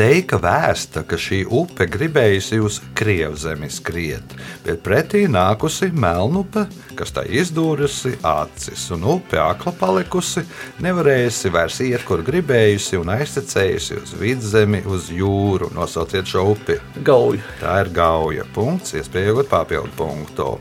Teika 0.00 0.38
vēsta, 0.40 1.02
ka 1.04 1.18
šī 1.20 1.42
upe 1.52 1.84
gribējusi 1.84 2.56
uz 2.64 2.78
Krievzemi 2.96 3.68
skriet, 3.68 4.32
bet 4.64 4.80
pretī 4.80 5.26
nākusi 5.28 5.90
melnupe, 5.92 6.62
kas 6.96 7.12
tai 7.12 7.26
izdūrusi 7.36 8.14
acis, 8.24 8.86
un 8.96 9.04
upe 9.18 9.36
akla 9.36 9.74
palikusi, 9.76 10.46
nevarējusi 10.80 11.52
vairs 11.52 11.82
iet, 11.84 12.06
kur 12.08 12.24
gribējusi, 12.24 12.96
un 12.96 13.12
aiztecējusi 13.12 13.98
uz 14.00 14.14
vidzemi, 14.22 14.80
uz 14.88 15.10
jūru. 15.12 15.68
Nosauciet 15.76 16.32
šo 16.32 16.46
upi. 16.54 16.78
Gauja. 17.04 17.44
Tā 17.60 17.82
ir 17.84 17.92
gauja. 18.00 18.48
Punkts, 18.56 18.96
iespējot 18.96 19.52
papildu 19.52 19.92
punktu. 20.00 20.54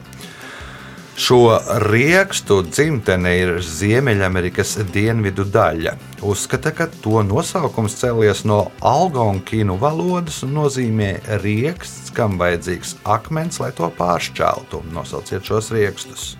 Šo 1.20 1.58
riekstu 1.84 2.62
dzimtene 2.64 3.34
ir 3.42 3.50
Ziemeļamerikas 3.60 4.78
dienvidu 4.94 5.44
daļa. 5.52 5.98
Uzskata, 6.24 6.72
ka 6.72 6.88
to 7.04 7.20
nosaukums 7.28 7.98
cēlies 8.00 8.46
no 8.48 8.62
algonkīnu 8.88 9.76
valodas 9.82 10.40
un 10.48 10.56
nozīmē 10.56 11.10
rieksts, 11.44 12.14
kam 12.16 12.40
vajadzīgs 12.40 12.96
akmens, 13.04 13.60
lai 13.60 13.74
to 13.76 13.92
pāršķeltu. 14.00 14.80
Nosauciet 14.96 15.44
šos 15.44 15.74
riekstus. 15.76 16.32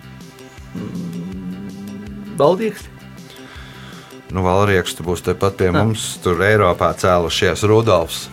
Baldieks. 2.40 2.88
Nu, 4.32 4.46
valriekstu 4.48 5.04
būs 5.04 5.28
tepat 5.28 5.60
pie 5.60 5.72
mums, 5.76 6.14
tur 6.24 6.40
Eiropā 6.46 6.94
cēlušies 6.96 7.68
Rudolfs. 7.68 8.30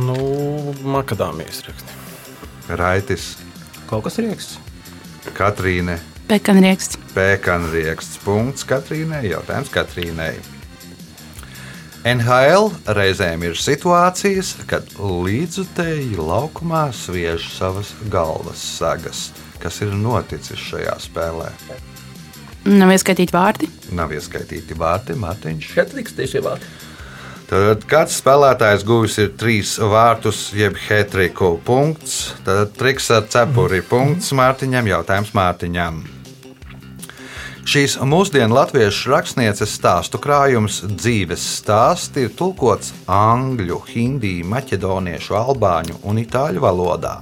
Nu, 0.00 0.74
makadāmijas 0.84 1.64
raksti. 1.68 1.98
Raitis, 2.76 3.34
Kaut 3.90 4.04
kas 4.06 4.20
rieksts. 4.22 4.58
Katrīne, 5.34 5.96
Pekanrieksts. 6.30 6.94
Pēkanrieksts. 7.10 8.20
Punkts 8.22 8.62
Katrīnai. 8.62 9.24
Jautājums 9.32 9.72
Katrīnai. 9.74 10.36
NHL 12.06 12.70
reizēm 12.96 13.42
ir 13.48 13.58
situācijas, 13.58 14.52
kad 14.70 14.86
līdzutēji 15.02 16.14
laukumā 16.22 16.84
sviež 16.94 17.48
savas 17.56 17.90
galvas 18.12 18.62
sagas. 18.78 19.24
Kas 19.60 19.82
ir 19.82 19.90
noticis 19.98 20.62
šajā 20.70 20.94
spēlē? 21.02 21.50
Nav 22.70 22.94
ieskaitīti 22.94 23.34
vārdi. 23.34 23.66
Nav 23.98 24.14
ieskaitīti 24.14 24.78
vārti, 24.78 25.18
Mārtiņš. 25.18 25.74
Hetriks 25.80 26.14
tieši 26.14 26.44
vārdi. 26.46 26.70
Tad 27.50 27.82
kāds 27.90 28.14
spēlētājs 28.20 28.84
guvis 28.86 29.16
ir 29.18 29.32
trīs 29.34 29.72
vārtus, 29.82 30.52
jeb 30.54 30.76
hetriku 30.84 31.56
punkts. 31.66 32.36
Tad 32.46 32.76
triks 32.78 33.08
ar 33.10 33.24
cepuri 33.26 33.80
punkts 33.82 34.30
Mārtiņam, 34.38 34.86
jautājums 34.92 35.32
Mārtiņam. 35.34 35.96
Šīs 37.66 37.96
mūsdienu 38.06 38.54
latviešu 38.54 39.10
rakstnieces 39.10 39.74
stāstu 39.80 40.20
krājums 40.22 40.78
dzīves 40.86 41.42
stāsts 41.58 42.22
ir 42.22 42.30
tulkots 42.38 42.94
angļu, 43.10 43.80
hindi, 43.90 44.36
maķedoniešu, 44.46 45.34
albāņu 45.40 45.98
un 46.06 46.22
itāļu 46.22 46.62
valodā. 46.62 47.16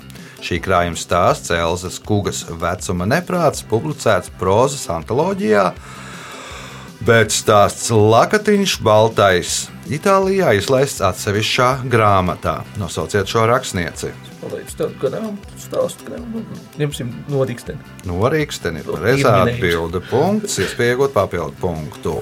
Šī 0.45 0.61
krājuma 0.61 1.01
stāsts 1.01 1.57
Elzas 1.57 1.97
Kugas 2.05 2.45
vecuma 2.61 3.09
neprāts 3.09 3.65
publicēts 3.73 4.37
prozas 4.37 4.85
antoloģijā, 4.93 5.71
bet 7.09 7.33
stāsts 7.33 7.89
Lakatiņš 7.95 8.79
Baltais 8.85 9.53
Itālijā 9.89 10.51
izlaists 10.59 11.01
atsevišķā 11.01 11.69
grāmatā. 11.89 12.59
Nosauciet 12.77 13.31
šo 13.31 13.47
rakstnieci. 13.49 14.11
Palaidz 14.43 14.75
tādu 14.77 14.99
grāmatu 15.01 15.61
stāstu 15.63 16.05
grāmatu. 16.11 16.59
Ņemsim 16.77 17.15
nodiksteni. 17.33 17.81
Norīksteni 18.09 18.83
ir 18.85 18.91
pareizā 18.91 19.33
Pieminējuši. 19.39 19.57
atbilde. 19.57 20.03
Punkts, 20.11 20.59
iespējot 20.67 21.17
papildu 21.17 21.57
punktu. 21.63 22.19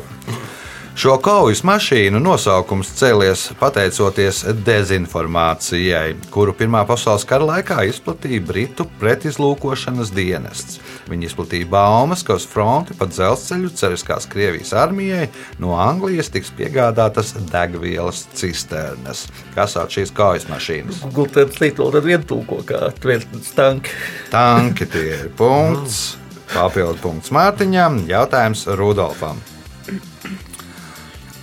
Šo 0.96 1.18
kaujas 1.20 1.60
mašīnu 1.60 2.16
nosaukums 2.24 2.88
cēlies 2.96 3.42
pateicoties 3.60 4.38
dezinformācijai, 4.64 6.14
kuru 6.32 6.54
Pirmā 6.56 6.86
pasaules 6.88 7.26
kara 7.28 7.44
laikā 7.50 7.82
izplatīja 7.84 8.40
Britu 8.48 8.86
pretizlūkošanas 9.02 10.08
dienests. 10.16 10.78
Viņi 11.10 11.26
izplatīja 11.28 11.68
baumas, 11.68 12.22
ka 12.24 12.38
uz 12.40 12.46
fronti 12.48 12.96
pa 12.96 13.04
dzelzceļu 13.10 13.68
ceriskās 13.76 14.24
Krievijas 14.32 14.72
armijai 14.72 15.26
no 15.60 15.74
Anglijas 15.76 16.32
tiks 16.32 16.48
piegādātas 16.56 17.34
degvielas 17.50 18.22
cisternas. 18.32 19.26
Kas 19.52 19.74
sauc 19.76 19.92
šīs 19.92 20.14
kaujas 20.16 20.48
mašīnas? 20.48 21.02
Translate 21.12 21.76
vēl 21.82 21.92
tad 21.98 22.08
vientulko 22.08 22.62
kā 22.70 22.86
tvērtnes 23.02 23.52
tanki. 23.58 23.92
Tanki 24.32 24.88
tie 24.96 25.04
ir 25.18 25.28
punkts. 25.36 26.16
Papildu 26.54 26.96
punkts 27.04 27.34
Mārtiņam. 27.36 28.00
Jautājums 28.08 28.64
Rudolfam. 28.80 29.44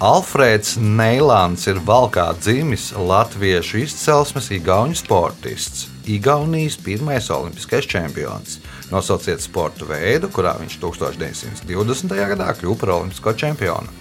Alfrēds 0.03 0.73
Neilāns 0.83 1.61
ir 1.71 1.77
valkā 1.87 2.25
dzimis 2.35 2.89
latviešu 2.91 3.85
izcelsmes 3.85 4.49
igauņu 4.51 4.97
sportists. 4.99 5.85
Igaunijas 6.11 6.75
pirmais 6.83 7.29
olimpiskais 7.31 7.87
čempions. 7.87 8.57
Nosauciet 8.91 9.39
sporta 9.39 9.87
veidu, 9.87 10.27
kurā 10.27 10.57
viņš 10.59 10.75
1920. 10.83 12.19
gadā 12.33 12.49
kļuva 12.59 12.79
par 12.81 12.93
olimpisko 12.97 13.31
čempionu. 13.45 13.95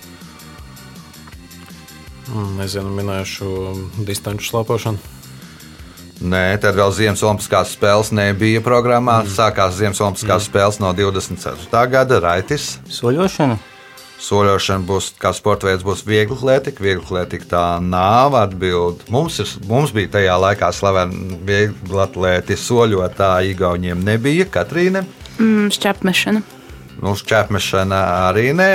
Mm, 2.32 2.50
Nezinu, 2.58 2.90
minēšu 2.98 3.54
distanču 4.02 4.50
slēpošanu. 4.50 4.98
Nē, 6.22 6.46
tad 6.62 6.74
vēl 6.78 6.90
Ziemas 6.98 7.22
Olimpiskās 7.22 7.76
spēles 7.76 8.10
nebija 8.14 8.62
programmā. 8.62 9.22
Sākās 9.30 9.78
Ziemas 9.78 10.02
Olimpiskās 10.02 10.50
spēles 10.50 10.82
no 10.82 10.90
24. 10.98 11.86
gada. 11.94 12.18
Raitis. 12.26 12.72
Soļošana. 12.90 13.71
Soļošana 14.22 14.86
būs, 14.86 15.08
kā 15.18 15.32
sporta 15.34 15.66
veids, 15.66 15.82
būs 15.82 16.04
viegli 16.06 16.36
atlētika. 16.36 16.84
Viegli 16.84 17.02
atlētika 17.02 17.48
tā 17.50 17.64
nav 17.82 18.36
atbilde. 18.38 19.02
Mums, 19.10 19.40
ir, 19.42 19.50
mums 19.66 19.90
bija 19.94 20.12
tajā 20.18 20.36
laikā 20.44 20.68
slavena 20.74 21.38
viegli 21.48 22.02
atlēti 22.04 22.54
soļotāji. 22.58 23.56
Igauniem 23.56 24.04
nebija. 24.06 24.46
Katrīne. 24.52 25.02
Mm, 25.40 25.72
šķēpmešana. 25.74 26.42
Nu, 27.02 27.16
šķēpmešana 27.18 28.02
arī 28.28 28.52
nē. 28.54 28.72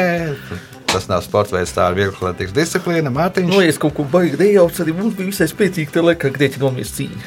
Tas 0.92 1.08
nav 1.08 1.24
sports 1.24 1.54
veids, 1.56 1.72
tā 1.76 1.86
ir 1.94 2.02
viegli 2.02 2.16
atlētikas 2.18 2.56
disciplīna. 2.56 3.14
Mārtiņš. 3.16 3.52
Nu, 3.54 3.62
es 3.64 3.80
kaut 3.80 3.96
ko 3.96 4.04
baigi 4.08 4.40
nejaucu, 4.42 4.84
arī 4.84 4.96
mums 4.98 5.16
bija 5.16 5.32
visai 5.32 5.48
spēcīga 5.52 5.96
tā 5.96 6.04
laikā, 6.04 6.32
grieķi 6.36 6.64
nomies 6.64 6.92
cīņa. 6.98 7.22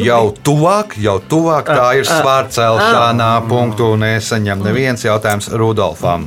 Jau 0.00 0.32
tuvāk, 0.42 0.96
jau 0.98 1.18
tuvāk 1.30 1.68
tā 1.70 1.90
ir 2.00 2.08
svārcelšana. 2.08 3.28
Punktu 3.52 3.92
nesaņem 4.00 4.64
neviens 4.64 5.04
jautājums 5.06 5.52
Rudolfam. 5.52 6.26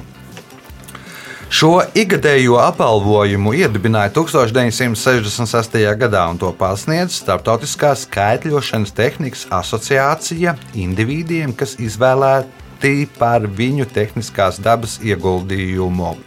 Šo 1.47 1.77
ikgadējo 1.95 2.57
apbalvojumu 2.59 3.53
iedibināja 3.55 4.11
1966. 4.17 5.77
gadā, 5.95 6.25
un 6.27 6.35
to 6.41 6.49
pasniedz 6.51 7.15
Startautiskā 7.21 7.93
skaitļošanas 7.95 8.91
tehnikas 8.91 9.45
asociācija 9.55 10.57
individiem, 10.75 11.55
kas 11.55 11.77
izvēlēti 11.79 13.07
par 13.15 13.47
viņu 13.47 13.87
tehniskās 13.95 14.59
dabas 14.59 14.99
ieguldījumu, 14.99 16.17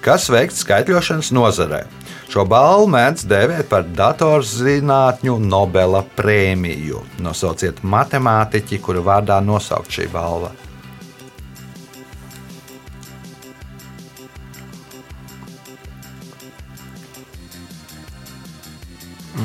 kas 0.00 0.30
veikts 0.32 0.64
skaitļošanas 0.64 1.34
nozarē. 1.36 1.84
Šo 2.32 2.48
balvu 2.48 2.88
mēdz 2.96 3.28
dēvēt 3.28 3.68
par 3.68 3.84
datorzinātņu 3.84 5.36
Nobela 5.44 6.00
prēmiju. 6.16 7.04
Nosauciet 7.20 7.84
matemātiķi, 7.84 8.80
kuru 8.80 9.04
vārdā 9.04 9.42
nosaukt 9.44 9.92
šī 9.92 10.08
balva. 10.08 10.54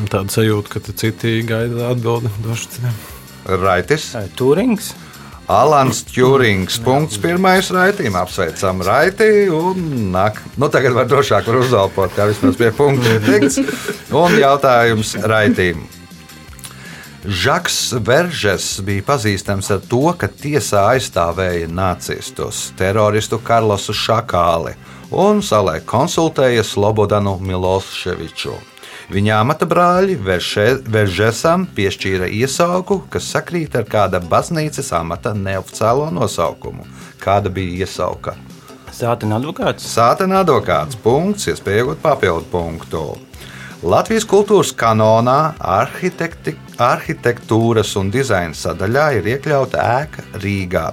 Tāda 0.07 0.31
sajūta, 0.31 0.71
ka 0.71 0.79
te 0.85 0.95
citi 0.95 1.41
gaida 1.47 1.91
atbildi. 1.91 2.31
Raitis. 3.49 4.11
Turings. 4.39 4.93
Alans 5.49 6.03
Čūrings. 6.05 6.77
Punkts 6.85 7.17
pirmais 7.21 7.71
raitījumā. 7.73 8.21
Apsveicam 8.27 8.83
raiti. 8.85 9.49
Un 9.49 10.11
nāk. 10.13 10.37
Nu, 10.61 10.69
tagad 10.69 10.93
var 10.93 11.09
drošāk 11.09 11.49
var 11.49 11.63
uzzelpot, 11.63 12.13
kā 12.13 12.29
vismaz 12.29 12.59
pie 12.59 12.69
punkta 12.77 13.15
ir 13.17 13.23
teikts. 13.25 13.57
Un 14.13 14.37
jautājums 14.37 15.15
raitījumam. 15.25 15.87
Žaks 17.19 17.97
Veržes 18.07 18.65
bija 18.87 19.03
pazīstams 19.09 19.67
ar 19.73 19.81
to, 19.91 20.05
ka 20.15 20.29
tiesā 20.31 20.85
aizstāvēja 20.93 21.67
nacistus, 21.67 22.69
teroristu 22.79 23.41
Karlosu 23.43 23.91
Šakāli 23.91 24.77
un 25.11 25.41
salē 25.43 25.81
konsultēja 25.85 26.63
Slobodanu 26.63 27.35
Miloševiču. 27.43 28.55
Viņa 29.09 29.39
amata 29.41 29.65
brāļi 29.65 30.19
Veržesam 30.21 31.63
piešķīra 31.73 32.27
iesauku, 32.29 32.99
kas 33.09 33.31
sakrīt 33.33 33.73
ar 33.79 33.87
kāda 33.89 34.19
baznīcas 34.21 34.91
amata 34.93 35.33
neoficiālo 35.33 36.11
nosaukumu. 36.13 36.85
Kāda 37.17 37.49
bija 37.49 37.87
iesauka? 37.87 38.35
Sātena 38.93 39.39
advokāts. 39.41 39.87
Sātena 39.89 40.43
advokāts. 40.43 40.99
Punkts, 41.01 41.47
iespēja 41.49 41.81
iegūt 41.81 42.03
papildu 42.03 42.45
punktu. 42.51 43.01
Latvijas 43.79 44.25
kultūras 44.29 44.73
kanonā 44.75 45.55
arhitektūras 46.83 47.95
un 47.97 48.09
dizaina 48.13 48.53
sadaļā 48.53 49.05
ir 49.17 49.29
iekļauta 49.33 49.85
ēka 50.03 50.25
Rīgā, 50.43 50.85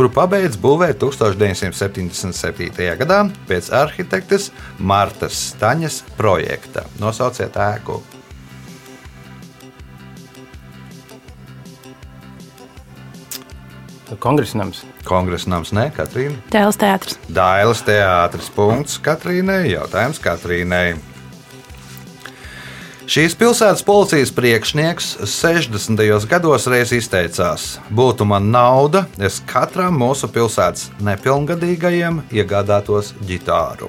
kuru 0.00 0.08
pabeidz 0.16 0.56
būvēt 0.56 0.96
1977. 1.02 2.86
gadā 2.96 3.18
pēc 3.44 3.66
arhitektes 3.76 4.46
Martas 4.80 5.36
Staņas 5.50 5.98
projekta. 6.16 6.86
Nosauciet 7.02 7.58
ēku. 7.60 7.98
Kongresa 14.24 14.62
nams. 14.62 14.80
Kongresa 15.04 15.52
nams, 15.52 15.74
ne 15.76 15.90
Katrīna. 15.92 16.40
Tēls 16.48 16.80
teātris. 16.80 17.20
Dailas 17.28 17.84
teātris. 17.84 18.48
Punkts 18.56 18.96
Katrīnai. 19.04 19.66
Jautājums 19.74 20.24
Katrīnai. 20.24 21.09
Šīs 23.10 23.32
pilsētas 23.34 23.80
policijas 23.82 24.30
priekšnieks 24.30 25.06
60. 25.26 25.98
gados 26.30 26.68
reiz 26.70 26.92
izteicās: 26.94 27.64
Būtu 27.90 28.22
man 28.22 28.44
nauda, 28.54 29.00
es 29.18 29.40
katram 29.50 29.96
mūsu 29.98 30.28
pilsētas 30.30 30.92
nepilngadīgajam 31.02 32.20
iegādātos 32.30 33.10
ģitāru. 33.26 33.88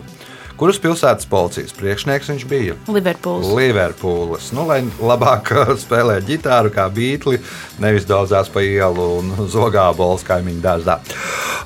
Kuras 0.58 0.82
pilsētas 0.82 1.30
policijas 1.30 1.76
priekšnieks 1.78 2.32
viņš 2.32 2.46
bija? 2.50 2.78
Liverpools. 2.90 3.52
Liverpoolis. 3.60 4.48
Nu, 4.58 4.66
lai 4.66 4.80
labāk 4.98 5.54
spēlē 5.84 6.18
ģitāru 6.26 6.74
kā 6.74 6.88
beigli, 6.90 7.38
nevis 7.78 8.10
daudzās 8.10 8.50
pa 8.50 8.66
ielu 8.66 9.06
un 9.20 9.36
zogā 9.54 9.86
bols 9.94 10.26
kaimiņu 10.26 10.66
dārzā. 10.66 10.98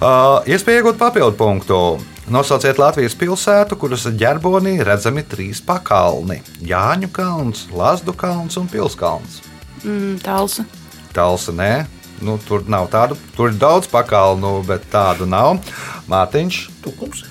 Uh, 0.02 0.44
Iespēja 0.44 0.84
iegūt 0.84 1.00
papildu 1.00 1.40
punktu. 1.40 1.80
Nosauciet 2.26 2.80
Latvijas 2.82 3.14
pilsētu, 3.14 3.76
kuras 3.78 4.08
ģerbonī 4.18 4.80
redzami 4.86 5.22
trīs 5.30 5.60
pakalni- 5.62 6.40
Jāņu 6.72 7.12
kalns, 7.14 7.68
Lazdu 7.72 8.16
kalns 8.18 8.58
un 8.58 8.66
Pilskalns. 8.68 9.42
Mm, 9.84 10.18
Talsa. 10.24 10.66
Talsa 11.14 11.52
nē, 11.52 11.86
nu, 12.22 12.40
tur 12.48 12.64
nav 12.68 12.90
tādu. 12.90 13.16
Tur 13.36 13.50
ir 13.50 13.60
daudz 13.62 13.86
pakalnu, 13.88 14.66
bet 14.66 14.90
tādu 14.90 15.28
nav. 15.30 15.60
Mārtiņš. 16.10 16.70
Tukums. 16.82 17.24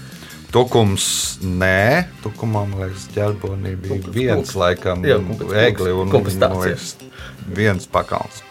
Tukums, 0.53 1.39
nē, 1.43 2.07
tukumā, 2.23 2.63
man 2.63 2.79
liekas, 2.79 3.09
ģerbonī 3.17 3.75
bija 3.75 3.97
Kaut 3.99 4.05
kas 4.05 4.15
viens, 4.15 4.47
koks. 4.47 4.55
laikam, 4.55 5.03
egli 5.05 5.91
un 5.91 6.13
liekas, 6.13 6.95
viens 7.49 7.87
pakauns. 7.87 8.43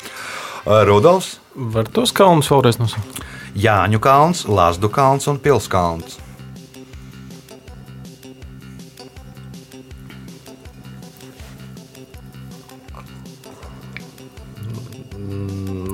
Uh, 0.65 0.83
Rudolfs, 0.83 1.37
Var 1.55 1.83
tos 1.85 2.11
kalnus 2.11 2.49
vēlreiz 2.49 2.79
nosaukt? 2.79 3.21
Jāņu 3.55 3.99
kalns, 4.01 4.43
Lazdu 4.49 4.89
kalns 4.89 5.27
un 5.27 5.37
Pilskalns. 5.39 6.17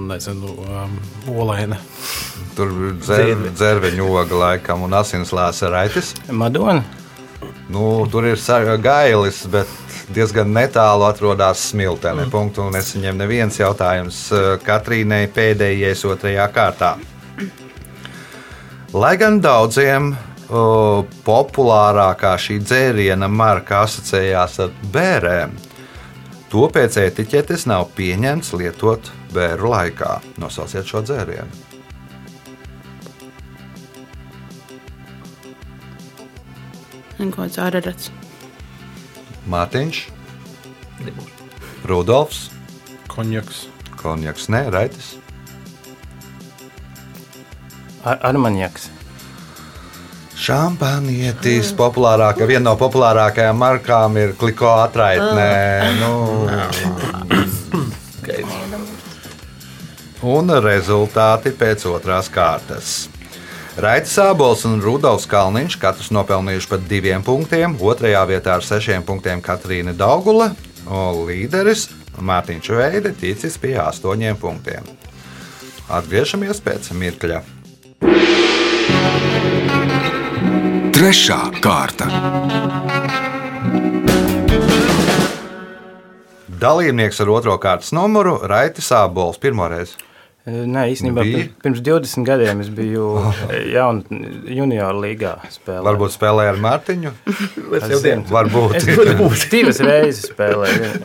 Nezinu, 0.10 0.56
um, 0.66 0.96
olaina. 1.38 1.78
Tur 2.58 2.72
dzer, 2.98 3.36
dzerveņu 3.54 4.08
oga 4.10 4.40
laikam 4.44 4.88
un 4.88 4.96
asins 4.98 5.30
lēsa 5.36 5.70
raitis. 5.70 6.16
Madona. 6.34 6.82
Nu, 7.70 8.08
tur 8.10 8.26
ir 8.26 8.40
gailis, 8.82 9.44
bet 9.52 9.70
diezgan 10.14 10.50
netālu 10.54 11.06
atrodas 11.06 11.70
smiltene. 11.70 12.26
Mm. 12.26 12.32
Punktu 12.34 12.66
un 12.66 12.74
nesaņem 12.74 13.20
neviens 13.22 13.60
jautājums 13.60 14.24
uh, 14.34 14.58
Katrīnai 14.66 15.28
pēdējais 15.34 16.04
otrajā 16.10 16.50
kārtā. 16.54 16.96
Lai 18.94 19.14
gan 19.22 19.38
daudziem 19.38 20.16
uh, 20.50 21.06
populārākā 21.26 22.34
šī 22.42 22.58
dzēriena 22.64 23.30
marka 23.30 23.84
asociējās 23.86 24.60
ar 24.66 24.74
bērēm, 24.94 25.54
to 26.50 26.66
pēc 26.74 26.98
etiķetes 27.02 27.68
nav 27.70 27.92
pieņemts 27.98 28.54
lietot 28.58 29.12
bēru 29.34 29.70
laikā. 29.74 30.20
Nosauciet 30.42 30.90
šo 30.90 31.04
dzērienu. 31.06 31.68
Tāds 37.20 37.58
ārarats. 37.60 38.12
Mārtiņš. 39.50 40.06
Rudolfs, 41.90 42.46
Konjaks. 43.12 43.66
Konjaks, 44.00 44.48
ne, 44.54 44.62
Raitis. 44.72 45.18
Ar 48.08 48.22
Armaņaks. 48.30 48.88
Šampanietis 50.40 51.74
populārākā, 51.76 52.46
viena 52.48 52.70
no 52.70 52.76
populārākajām 52.80 53.58
markām 53.60 54.16
ir 54.22 54.32
kliko 54.40 54.72
atraitnē. 54.86 55.52
Nu, 56.00 56.14
un 60.36 60.54
rezultāti 60.64 61.52
pēc 61.56 61.84
otrās 61.92 62.32
kārtas. 62.32 63.10
Raitas 63.80 64.16
Sābols 64.16 64.66
un 64.68 64.80
Rudolfs 64.84 65.28
Kalniņš 65.30 65.78
katrs 65.80 66.10
nopelnījuši 66.16 66.72
pat 66.72 66.88
diviem 66.88 67.24
punktiem, 67.24 67.76
otrajā 67.80 68.26
vietā 68.28 68.58
ar 68.58 68.66
sešiem 68.66 69.06
punktiem 69.08 69.44
Katrīna 69.44 69.94
Daugula, 69.96 70.50
un 70.88 71.24
līderis 71.28 71.88
Mārtiņš 72.20 72.74
Veide 72.76 73.14
ticis 73.16 73.56
pie 73.62 73.78
astoņiem 73.80 74.40
punktiem. 74.40 74.88
Atgriežamies 75.90 76.60
pēc 76.64 76.92
mirkļa. 76.96 77.44
Trešā 81.10 81.38
kārta. 81.58 82.06
Dalībnieks 86.62 87.18
ar 87.26 87.32
otro 87.34 87.56
kārtas 87.58 87.90
numuru 87.98 88.36
Raitis 88.46 88.92
Sābols 88.92 89.42
pirmoreiz. 89.42 89.96
Nē, 90.46 90.86
īstenībā 90.94 91.26
Bija? 91.26 91.42
pirms, 91.48 91.58
pirms 91.66 91.82
20 91.90 92.30
gadiem 92.30 92.62
es 92.62 92.70
biju 92.70 93.10
jaunu 93.74 94.22
junioru 94.54 95.02
līgā 95.08 95.34
spēlējis. 95.50 95.90
Varbūt 95.90 96.18
spēlēja 96.20 96.54
ar 96.54 96.64
Mārtiņu. 96.70 97.18
Es 97.82 97.90
jau 97.90 98.04
dienu. 98.06 98.30
Varbūt. 98.30 98.78
Es 98.78 99.50
divas 99.50 99.82
reizes 99.90 100.30
spēlēju. 100.30 100.96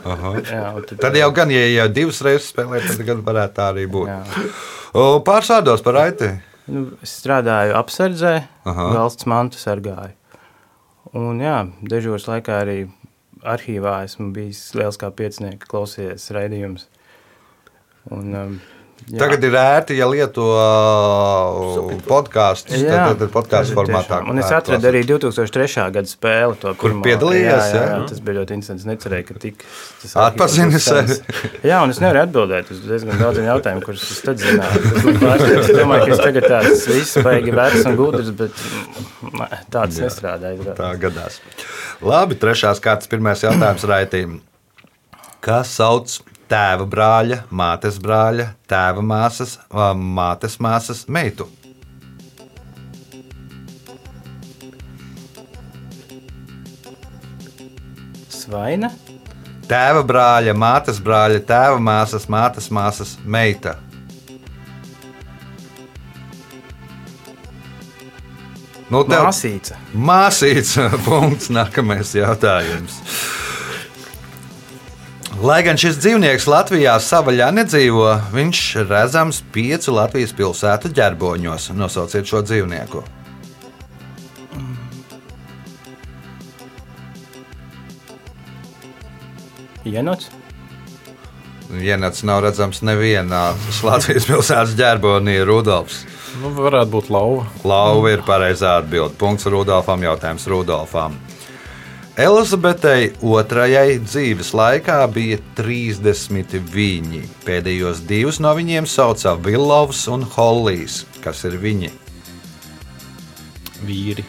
Jā, 0.53 0.65
tad, 0.85 0.97
Tad 1.01 1.17
jau 1.17 1.33
gan, 1.33 1.57
ja 1.57 1.65
jau 1.79 1.93
divas 1.97 2.21
reizes 2.29 2.53
spēlē, 2.53 2.85
tad 2.91 3.07
gan 3.09 3.25
varētu 3.25 3.57
tā 3.57 3.71
arī 3.73 3.89
būt. 3.97 4.13
Jā. 4.13 4.51
O, 4.93 5.15
Pārsvārdos 5.25 5.81
par 5.81 5.97
Raiti. 6.03 6.35
Nu, 6.65 6.85
es 7.05 7.13
strādāju 7.19 7.75
apsardzē, 7.77 8.35
Aha. 8.65 8.85
valsts 8.95 9.27
mantu 9.29 9.59
sargāju. 9.61 10.15
Un, 11.15 11.39
jā, 11.39 11.59
dežūras 11.85 12.25
laikā 12.27 12.61
arī 12.63 12.79
arhīvā 13.45 13.99
esmu 14.07 14.31
bijis 14.35 14.63
liels 14.77 14.97
kā 14.99 15.11
piecinieks, 15.13 15.69
klausījies 15.69 16.25
raidījumus. 16.35 16.87
Un, 18.15 18.33
um, 18.39 18.55
jā. 19.05 19.19
Tagad 19.21 19.43
ir 19.45 19.55
ērti, 19.59 19.95
ja 19.99 20.07
lieto 20.09 20.45
uh. 20.55 21.91
Jā, 21.95 21.97
podkāstu 22.07 22.73
ir 22.77 23.77
formātā. 23.77 24.21
Un 24.29 24.39
es 24.41 24.49
atradu 24.53 24.89
arī 24.89 25.03
2003. 25.07 25.67
gada 25.93 26.09
spēli. 26.09 26.57
To 26.63 26.73
Kur 26.79 26.91
pirmo. 26.93 27.03
piedalījies, 27.05 27.45
Jā, 27.45 27.59
jā, 27.69 27.75
jā? 27.75 27.85
jā, 27.91 27.99
tas 28.09 28.21
bija 28.25 28.37
ļoti 28.39 28.57
interesants. 28.57 28.85
Es 28.85 28.89
necerēju, 28.89 29.27
ka 29.29 29.37
tik 29.43 29.63
tas 30.01 30.15
Atpazini 30.25 30.67
arhīvs 30.71 30.89
būs 30.89 30.89
tāds. 30.89 31.61
Jā, 31.69 31.81
un 31.85 31.93
es 31.93 32.01
nevaru 32.03 32.23
atbildēt 32.25 32.71
uz 32.73 32.81
diezgan 32.85 33.21
daudziem 33.21 33.47
jautājumiem, 33.49 33.85
kurus 33.85 34.05
es 34.15 34.21
tad 34.25 34.41
zināju. 34.41 34.83
Es 35.55 35.71
domāju, 35.75 36.09
ka 36.09 36.13
es 36.17 36.23
tagad 36.25 36.49
tāds 36.51 36.87
viss 36.89 37.17
baigi 37.25 37.53
vecs 37.55 37.85
un 37.89 37.97
gudrs, 37.99 38.31
bet 38.41 38.65
mm, 39.21 39.45
tāds 39.73 40.01
nestrādāja. 40.03 40.75
Tā 40.77 40.91
gadās. 41.01 41.39
Labi, 42.05 42.37
trešās 42.41 42.81
kārtas 42.83 43.09
pirmais 43.11 43.43
jautājums 43.45 43.85
raitīm. 43.89 44.39
Kas 45.45 45.75
sauc 45.77 46.17
tēva 46.51 46.85
brāļa, 46.89 47.37
mātes 47.61 47.97
brāļa, 48.01 48.47
tēva 48.71 49.03
māsas, 49.05 49.57
mātes 50.19 50.59
māsas 50.61 51.05
meitu? 51.07 51.47
Svaina? 58.29 58.89
Tēva 59.65 60.03
brāļa, 60.05 60.53
mātes 60.61 60.99
brāļa, 61.01 61.41
tēva 61.49 61.79
māsas, 61.81 62.27
mātes 62.29 62.67
māsas 62.73 63.15
meita. 63.25 63.77
Nu, 68.93 69.01
tev- 69.09 69.25
Māsīca. 69.25 69.79
Māsīts, 69.97 70.75
punkts, 71.07 71.49
nākamais 71.49 72.11
jautājums. 72.13 72.99
Lai 75.45 75.59
gan 75.61 75.77
šis 75.77 75.99
dzīvnieks 76.01 76.47
Latvijā 76.49 76.95
savaļā 76.97 77.51
nedzīvo, 77.53 78.07
viņš 78.33 78.61
redzams 78.89 79.43
piecu 79.53 79.93
Latvijas 79.93 80.31
pilsētu 80.33 80.89
ģerboņos. 80.97 81.67
Nosauciet 81.77 82.25
šo 82.25 82.41
dzīvnieku. 82.47 83.03
Jenots? 89.85 90.31
Vienats 91.69 92.25
nav 92.25 92.41
redzams 92.47 92.81
nevienā 92.81 93.43
Latvijas 93.85 94.25
pilsētas 94.31 94.73
ģerbonī, 94.79 95.37
Rudolfs. 95.45 96.07
Nu, 96.41 96.55
varētu 96.57 96.95
būt 96.97 97.13
lauva. 97.13 97.45
Lauva 97.61 98.15
ir 98.15 98.25
pareizā 98.25 98.79
atbilde. 98.79 99.13
Punkts 99.21 99.45
Rudolfam, 99.45 100.09
jautājums 100.09 100.49
Rudolfam. 100.49 101.21
Elizabetei 102.15 103.09
otrajai 103.19 103.97
dzīves 103.99 104.53
laikā 104.55 105.01
bija 105.11 105.35
30 105.57 106.61
viņi. 106.71 107.25
Pēdējos 107.43 108.05
divus 108.07 108.39
no 108.39 108.53
viņiem 108.55 108.87
sauca 108.87 109.33
Villovs 109.35 110.05
un 110.07 110.23
Hollijs. 110.37 111.01
Kas 111.19 111.43
ir 111.43 111.57
viņi? 111.59 111.91
Vīri. 113.83 114.23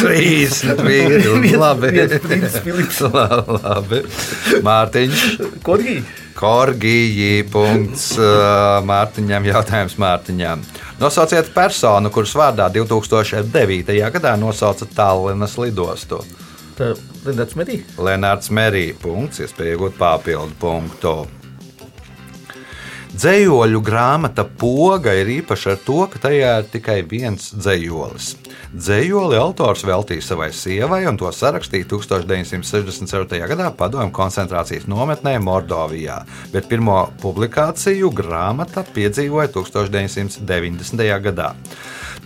30 0.00 0.82
vīri. 0.88 1.52
Labi. 1.60 1.92
Filips. 2.64 3.04
Labi. 3.12 4.02
Mārtiņš. 4.64 5.28
Kodgī. 5.60 6.00
Korgiji. 6.40 7.44
Punkts 7.52 8.14
Mārtiņam. 8.88 9.52
Jautājums 9.52 10.00
Mārtiņam. 10.00 10.64
Nosauciet 10.98 11.52
personu, 11.54 12.10
kuras 12.10 12.32
vārdā 12.34 12.64
2009. 12.74 13.94
gadā 14.16 14.32
nosauca 14.34 14.86
Tallinas 14.96 15.54
lidostu. 15.54 16.18
Lindāts 17.22 17.54
Medī. 17.58 17.84
Lenārds 18.02 18.50
Merī. 18.50 18.88
Punkts, 18.98 19.38
iespēja 19.44 19.76
iegūt 19.76 19.94
papildu 19.98 20.58
punktu. 20.58 21.14
Dzējoļu 23.08 23.78
grāmata 23.80 24.44
Poga 24.44 25.14
ir 25.16 25.30
īpaša 25.38 25.70
ar 25.72 25.78
to, 25.80 26.02
ka 26.12 26.20
tajā 26.26 26.50
ir 26.60 26.66
tikai 26.68 26.98
viens 27.08 27.46
dzējolis. 27.56 28.26
Dzējoli 28.74 29.38
autors 29.40 29.84
veltīja 29.88 30.26
savai 30.26 30.50
sievai, 30.52 31.00
un 31.08 31.16
to 31.16 31.30
sarakstīja 31.32 31.88
1964. 31.88 33.40
gadā 33.48 33.70
Padomju 33.72 34.12
koncentrācijas 34.12 34.84
nometnē 34.92 35.38
Mordovijā, 35.40 36.20
bet 36.52 36.68
pirmo 36.68 37.06
publikāciju 37.22 38.12
grāmata 38.12 38.84
piedzīvoja 38.92 39.54
1990. 39.56 41.08
gadā. 41.30 41.54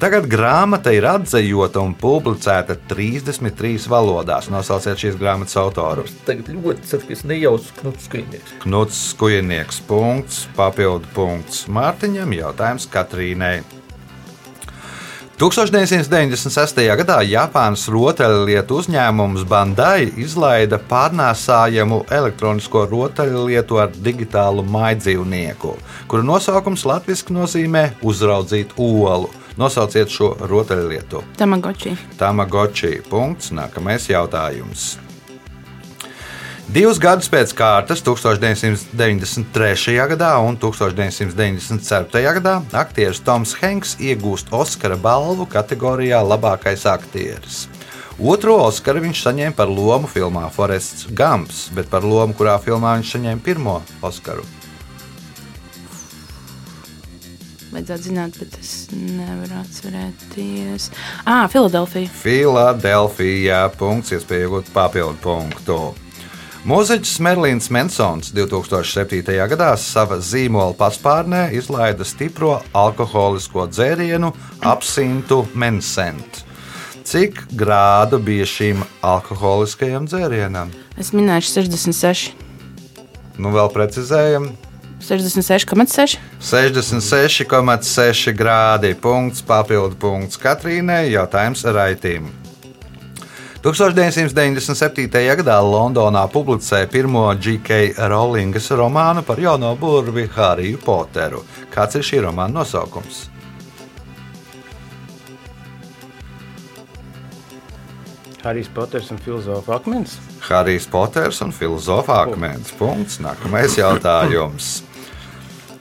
Tagad 0.00 0.26
grāmata 0.30 0.92
ir 0.94 1.04
atzējota 1.06 1.82
un 1.82 1.92
publicēta 1.98 2.78
33 2.90 3.90
valodās. 3.92 4.48
Nosauciet 4.52 5.02
šīs 5.02 5.18
grāmatas 5.20 5.58
autoru. 5.60 6.06
Tagad 6.26 6.48
ļoti 6.54 7.02
es 7.12 7.26
nejaucu 7.28 7.76
Knuts 7.80 8.08
Skujnieks. 8.08 8.56
Knuts 8.64 9.04
Skujnieks. 9.12 9.82
Punkts, 9.86 10.46
papildu 10.56 11.10
punkts 11.14 11.66
Mārtiņam. 11.70 12.34
Jautājums 12.38 12.88
Katrīnai. 12.90 13.60
1996. 15.42 16.76
gadā 17.00 17.16
Japānas 17.26 17.88
rotaļlietu 17.90 18.76
uzņēmums 18.78 19.42
Bandai 19.50 20.04
izlaida 20.22 20.78
pārnēsājamu 20.90 22.04
elektronisko 22.14 22.84
rotaļlietu 22.86 23.80
ar 23.82 23.90
digitālu 23.90 24.62
maidzīvnieku, 24.62 25.74
kuru 26.06 26.28
nosaukums 26.28 26.86
latviešu 26.86 27.34
nozīmē 27.34 27.88
uzraudzīt 28.06 28.76
olu. 28.78 29.32
Nosauciet 29.60 30.12
šo 30.12 30.32
rotaļlietu. 30.48 31.22
Tamagoči. 31.36 31.96
Tamagoči. 32.18 33.00
Punkts. 33.10 33.52
Nākamais 33.52 34.08
jautājums. 34.08 34.94
Divus 36.72 36.96
gadus 37.02 37.26
pēc 37.28 37.50
kārtas, 37.52 38.00
1993. 38.06 39.96
gadā 40.14 40.30
un 40.40 40.56
1997. 40.56 42.22
gadā, 42.38 42.54
aktieris 42.72 43.20
Toms 43.20 43.52
Hanks 43.60 43.96
iegūst 44.00 44.48
Oskara 44.56 44.96
balvu 44.96 45.44
kategorijā 45.52 46.22
Labākais 46.24 46.86
aktieris. 46.88 47.66
Otro 48.16 48.56
Oskaru 48.62 49.02
viņš 49.04 49.20
saņēma 49.26 49.58
par 49.58 49.68
lomu 49.68 50.08
filmā 50.08 50.46
Forests 50.54 51.10
Gumps, 51.12 51.66
bet 51.76 51.92
par 51.92 52.08
lomu, 52.08 52.32
kurā 52.38 52.56
filmā 52.62 52.96
viņš 53.02 53.16
saņēma 53.18 53.44
pirmo 53.44 53.80
Oskaru. 54.00 54.61
Vajadzētu 57.72 58.04
zināt, 58.04 58.36
bet 58.36 58.56
es 58.60 58.72
nevaru 58.92 59.56
atcerēties. 59.62 60.90
Ah, 61.24 61.46
Filadelfija. 61.48 62.10
Filadelfijā. 62.20 63.62
Punkts, 63.80 64.12
iespēja 64.12 64.44
iegūt 64.44 64.68
papildu 64.74 65.16
punktu. 65.24 65.78
Mūziķis 66.68 67.16
Merlīns 67.24 67.70
Mansons 67.74 68.28
2007. 68.36 69.32
gadā 69.50 69.72
savā 69.80 70.20
zīmola 70.22 70.76
paspārnē 70.78 71.48
izlaida 71.58 72.04
stipro 72.06 72.60
alkoholisko 72.76 73.64
dzērienu 73.72 74.30
apsintu 74.70 75.40
Mensent. 75.58 76.44
Cik 77.08 77.40
grādu 77.58 78.20
bija 78.22 78.44
šīm 78.46 78.84
alkoholiskajam 79.02 80.06
dzērienam? 80.06 80.70
Es 81.00 81.10
minēšu 81.16 81.56
66. 81.56 82.36
Nu, 83.42 83.50
vēl 83.56 83.72
precizējam. 83.74 84.52
66,6. 85.02 86.18
66,6 86.40 88.32
grādi. 88.38 88.94
Punkts, 88.94 89.42
papildu 89.42 89.98
punkts 89.98 90.38
Katrīnai. 90.38 91.10
Jautājums 91.10 91.64
Raitīm. 91.66 92.30
1997. 93.62 95.06
gadā 95.38 95.58
Londonā 95.62 96.24
publicēja 96.30 96.88
pirmo 96.90 97.28
G.K. 97.38 97.94
Rowlingas 98.10 98.66
romānu 98.74 99.22
par 99.22 99.38
jauno 99.38 99.70
burvi 99.78 100.26
Hariju 100.26 100.80
Poteru. 100.82 101.44
Kāds 101.70 101.98
ir 101.98 102.06
šī 102.06 102.24
romāna 102.26 102.58
nosaukums? 102.58 103.28
Harijs 108.42 108.66
Poters 108.74 109.10
un 109.14 109.18
Filozofa 109.22 109.76
akmens. 109.76 110.18
Harijs 110.48 110.86
Poters 110.90 111.38
un 111.46 111.52
Filozofa 111.54 112.24
akmens. 112.24 112.74
Punkts. 112.74 113.20
Nākamais 113.22 113.78
jautājums. 113.78 114.80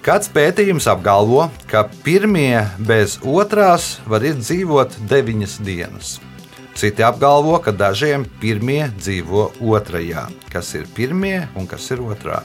Kāds 0.02 0.32
pētījums 0.34 0.88
apgalvo, 0.90 1.44
ka 1.70 1.84
pirmie 2.02 2.64
bez 2.82 3.20
otrās 3.22 4.00
var 4.10 4.24
izdzīvot 4.26 4.96
deviņas 5.12 5.60
dienas. 5.62 6.16
Citi 6.74 7.06
apgalvo, 7.06 7.60
ka 7.62 7.70
dažiem 7.76 8.26
pirmie 8.42 8.88
dzīvo 8.98 9.52
otrajā. 9.62 10.26
Kas 10.50 10.72
ir 10.80 10.88
pirmie 10.96 11.44
un 11.54 11.70
kas 11.70 11.86
ir 11.94 12.02
otrā? 12.02 12.40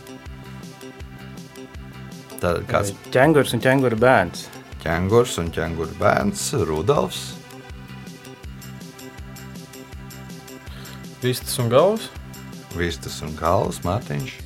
Tad 2.43 2.67
kāds 2.69 2.93
Ķēngurs 3.15 3.57
un 3.57 3.65
ķēngura 3.65 3.97
bērns. 4.05 4.45
ķēngurs 4.85 5.39
un 5.41 5.49
ķēngura 5.57 5.97
bērns, 5.97 6.51
Rudolfs, 6.69 7.25
Vistas 11.23 11.59
un 11.59 11.69
galvas. 11.73 12.11
Vistas 12.77 13.17
un 13.25 13.33
Kāls, 13.35 13.81
Mārtiņš. 13.83 14.37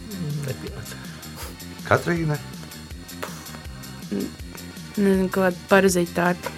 Katrīna. 1.88 2.38
Nezinu, 4.10 5.28
kāda 5.32 5.54
parazīta 5.70 6.16
tārpa. 6.16 6.56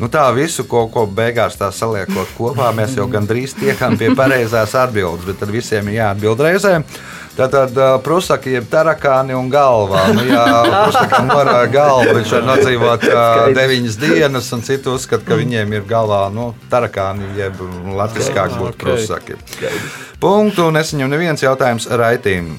Nu 0.00 0.08
tā 0.08 0.24
visu, 0.32 0.64
ko, 0.64 0.86
ko 0.88 1.04
beigās 1.04 1.58
tā 1.60 1.68
saliekot 1.76 2.30
kopā, 2.32 2.70
mēs 2.72 2.94
jau 2.96 3.04
gandrīz 3.12 3.52
tiekam 3.58 3.98
pie 4.00 4.14
pareizās 4.16 4.72
atbildes, 4.80 5.26
bet 5.28 5.36
tad 5.42 5.52
visiem 5.52 5.90
ir 5.92 5.98
jāatbild 5.98 6.40
reizē. 6.40 6.78
Tātad 7.36 7.76
prusaki, 8.04 8.54
jeb 8.56 8.64
tarakāni 8.72 9.36
un 9.36 9.50
galvā. 9.52 10.06
Nu, 10.16 10.24
jā, 10.24 10.40
prusakam 10.86 11.28
var 11.30 11.50
uh, 11.52 11.60
galva, 11.72 12.16
viņš 12.16 12.32
var 12.36 12.48
nodzīvot 12.48 13.06
deviņas 13.56 14.00
dienas, 14.00 14.48
un 14.56 14.64
citi 14.66 14.90
uzskata, 14.92 15.24
ka 15.28 15.38
viņiem 15.38 15.76
ir 15.76 15.86
galvā 15.88 16.24
nu, 16.32 16.50
tarakāni, 16.72 17.28
jeb 17.38 17.60
latviskāk 18.00 18.56
būtu 18.56 18.72
Ok. 18.72 18.80
prusaki. 18.82 19.38
Punktu, 20.20 20.66
un 20.72 20.80
es 20.80 20.96
viņam 20.96 21.12
neviens 21.12 21.44
jautājums 21.44 21.88
raitīm. 21.92 22.56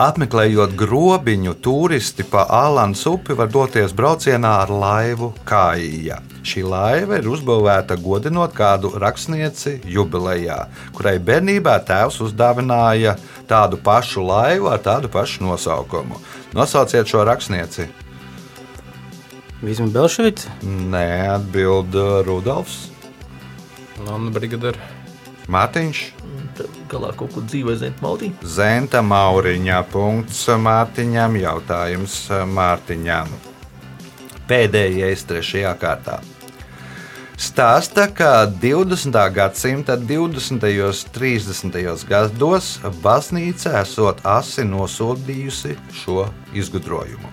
Apmeklējot 0.00 0.72
grobiņu, 0.72 1.52
turisti 1.60 2.24
pa 2.24 2.46
Ālānas 2.48 3.02
upi 3.10 3.34
var 3.36 3.50
doties 3.52 3.92
braucienā 3.92 4.52
ar 4.62 4.70
laivu 4.72 5.34
Kāja. 5.44 6.22
Šī 6.48 6.62
laiva 6.64 7.18
ir 7.20 7.28
uzbūvēta 7.28 7.98
godinot 8.00 8.54
kādu 8.56 8.94
rakstnieci 8.96 9.82
jubilejā, 9.84 10.56
kurai 10.96 11.18
bērnībā 11.20 11.76
tēvs 11.84 12.22
uzdāvināja 12.24 13.18
tādu 13.50 13.76
pašu 13.76 14.24
laivu 14.24 14.70
ar 14.72 14.80
tādu 14.80 15.12
pašu 15.12 15.44
nosaukumu. 15.44 16.16
Nosauciet 16.56 17.12
šo 17.12 17.26
rakstnieci. 17.28 17.90
Vismaz 19.60 19.92
Belševics. 19.92 20.48
Nē, 20.64 21.06
atbild 21.36 21.92
uh, 21.94 22.22
Rudolfs, 22.24 22.88
Anna 24.08 24.32
Brigadera. 24.32 24.80
Mārtiņš, 25.52 26.00
galā 26.92 27.12
kaut 27.16 27.32
kur 27.34 27.46
dzīvo 27.48 27.74
zem 27.80 27.96
maudī. 28.04 28.30
Zenta 28.44 29.02
Mauriņā. 29.04 29.80
Punkts 29.92 30.44
Mārtiņam, 30.66 31.40
jautājums 31.40 32.18
Mārtiņam. 32.52 33.32
Pēdējais 34.48 35.26
trešajā 35.28 35.72
kārtā. 35.80 36.20
Stāsta, 37.42 38.04
ka 38.14 38.46
20. 38.46 39.16
gadsimta 39.34 39.96
20. 39.96 40.62
un 40.86 40.98
30. 41.16 42.04
gados 42.06 42.68
baznīca 43.02 43.80
esot 43.80 44.20
asi 44.22 44.62
nosodījusi 44.68 45.74
šo 46.04 46.28
izgudrojumu. 46.54 47.32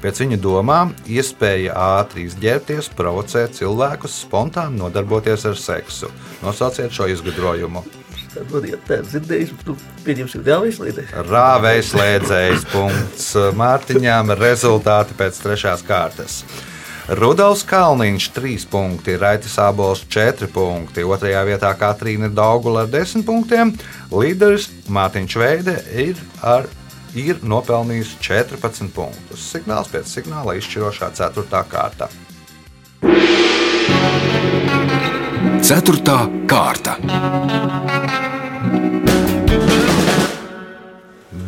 Pēc 0.00 0.22
viņa 0.22 0.38
domām, 0.40 0.94
iespēja 1.04 1.74
ātri 1.76 2.24
izģērbties 2.30 2.88
provocē 2.96 3.44
cilvēkus 3.52 4.22
spontāni 4.22 4.80
nodarboties 4.80 5.44
ar 5.50 5.58
seksu. 5.60 6.08
Nosauciet 6.40 6.96
šo 6.96 7.10
izgudrojumu. 7.12 7.84
Tad 8.30 8.50
vadiet, 8.54 8.82
tā 8.86 9.00
dzirdējis, 9.02 9.54
tu 9.66 9.74
pieņemsim 10.06 10.42
dēvēs 10.46 10.76
līdzi. 10.78 11.06
Rāvējs 11.26 11.88
slēdzējs 11.90 12.66
punkts 12.70 13.30
Mārtiņām. 13.58 14.30
Rezultāti 14.38 15.16
pēc 15.18 15.40
trešās 15.42 15.82
kārtas. 15.86 16.44
Rudolfs 17.18 17.64
Kalniņš 17.66 18.28
3 18.36 18.68
punkti, 18.70 19.16
Raitas 19.18 19.56
Abols 19.58 20.04
4 20.06 20.46
punkti, 20.54 21.02
2. 21.02 21.32
vietā 21.48 21.72
Katrīna 21.74 22.30
Daugula 22.30 22.84
ar 22.84 22.92
10 22.92 23.26
punktiem. 23.26 23.74
Līderis 24.14 24.68
Mārtiņš 24.86 25.38
Veide 25.42 25.74
ir, 25.90 26.20
ar, 26.38 26.70
ir 27.18 27.42
nopelnījis 27.42 28.14
14 28.22 28.94
punktus. 28.94 29.42
Signāls 29.50 29.90
pēc 29.90 30.06
signāla 30.06 30.54
izšķirošā 30.62 31.10
4. 31.18 31.64
kārta. 31.74 32.12
Ceturtā 35.60 36.16
kārta. 36.50 36.94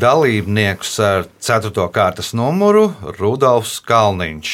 Dalībnieks 0.03 0.93
ar 1.03 1.25
4. 1.43 1.73
kārtas 1.95 2.33
numuru 2.37 2.89
Rudolfs 3.19 3.79
Kalniņš. 3.87 4.53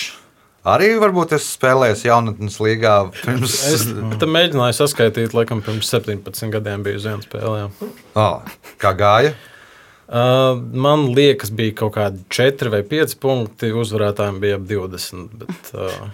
Arī 0.69 0.91
varbūt 1.01 1.33
es 1.39 1.47
spēlēju 1.55 1.97
jaunatnes 2.09 2.59
līgā 2.61 2.95
pirms 3.23 3.55
Es 3.73 3.87
tam 4.21 4.35
mēģināju 4.37 4.77
saskaitīt, 4.77 5.35
laikam, 5.37 5.63
pirms 5.65 5.89
17 5.95 6.53
gadiem 6.53 6.85
biju 6.85 7.01
uz 7.01 7.07
vienu 7.09 7.25
spēli. 7.25 7.63
jā. 7.63 7.91
Oh, 8.21 8.55
kā 8.83 8.93
gāja? 8.99 9.35
Uh, 10.09 10.57
man 10.73 11.11
liekas, 11.17 11.51
bija 11.53 11.75
kaut 11.83 11.97
kādi 11.97 12.23
4 12.33 12.73
vai 12.73 12.83
5 12.89 13.19
punkti. 13.21 13.73
Uzvarētājiem 13.77 14.41
bija 14.45 14.57
ap 14.61 14.69
20. 14.69 15.29
Bet, 15.43 15.73
uh, 15.77 16.09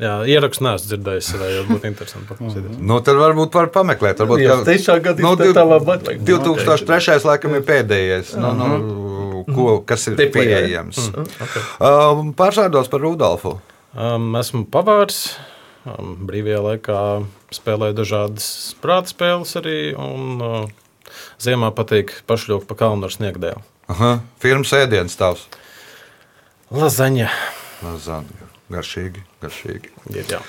jā, 0.00 0.14
ierakstu 0.30 0.64
neesmu 0.66 0.90
dzirdējis. 0.90 1.30
Varētu 1.38 1.64
būt 1.70 1.86
interesanti 1.88 2.28
paklausīties. 2.30 2.76
Nu, 2.90 2.98
tad 3.04 3.18
varbūt 3.20 3.58
var 3.58 3.70
pameklēt. 3.74 4.22
Varbūt, 4.22 4.42
Jā, 4.44 4.58
trešā 4.66 4.98
gada 5.04 5.24
nu, 5.24 5.32
ir 5.44 5.56
tā 5.56 5.64
labāk. 5.68 6.10
2003. 6.26 7.18
laikam 7.28 7.56
ir 7.58 7.64
pēdējais, 7.68 8.34
nu, 8.40 8.52
nu, 8.58 9.42
ko, 9.50 9.80
kas 9.86 10.08
ir 10.10 10.20
jā. 10.20 10.30
pieejams. 10.34 11.10
Um, 11.78 12.32
Pārsvārdos 12.36 12.92
par 12.92 13.04
Rudolfu. 13.04 13.58
Um, 13.94 14.32
esmu 14.40 14.64
pavārs. 14.70 15.24
Um, 15.84 16.14
brīvajā 16.24 16.62
laikā 16.64 17.00
spēlēju 17.52 17.98
dažādas 17.98 18.46
prāta 18.80 19.12
spēles 19.12 19.52
arī. 19.60 19.78
Un, 20.00 20.40
uh, 20.40 20.84
ziemā 21.42 21.70
patīk 21.74 22.14
pašļaukt 22.28 22.68
pa 22.70 22.78
kalnu 22.78 23.08
ar 23.08 23.14
sniegdēlu. 23.14 23.62
Aha, 23.92 24.16
Firmas 24.40 24.72
ēdienas 24.76 25.16
tavs. 25.20 25.44
Lazaņa. 26.74 27.28
Lazanya. 27.84 28.48
Garšīgi, 28.72 29.20
Ir, 30.14 30.24
jā. 30.36 30.40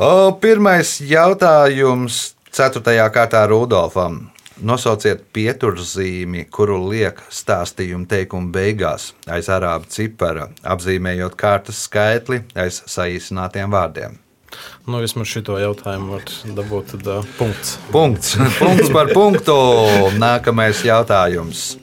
O, 0.00 0.32
pirmais 0.40 0.98
jautājums 1.04 2.34
4. 2.50 2.82
kārtā 3.14 3.46
Rudolfam. 3.50 4.30
Nosauciet 4.60 5.22
pieturzīmi, 5.32 6.44
kuru 6.52 6.76
liek 6.90 7.22
stāstījuma 7.32 8.04
teikuma 8.10 8.52
beigās 8.52 9.14
aiz 9.24 9.48
arābu 9.48 9.88
cipara, 9.88 10.50
apzīmējot 10.60 11.36
kārtas 11.40 11.86
skaitli 11.86 12.42
aiz 12.58 12.82
saīsinātiem 12.84 13.72
vārdiem. 13.72 14.18
Nu, 14.84 14.98
vismaz 15.00 15.30
šito 15.30 15.56
jautājumu 15.60 16.16
var 16.16 16.26
dabūt 16.58 16.94
tad, 16.94 17.08
uh, 17.08 17.30
punkts. 17.38 17.76
Punkts. 17.94 18.34
Punkts 18.58 18.92
par 18.92 19.12
punktu. 19.14 19.56
Nākamais 20.20 20.82
jautājums. 20.84 21.78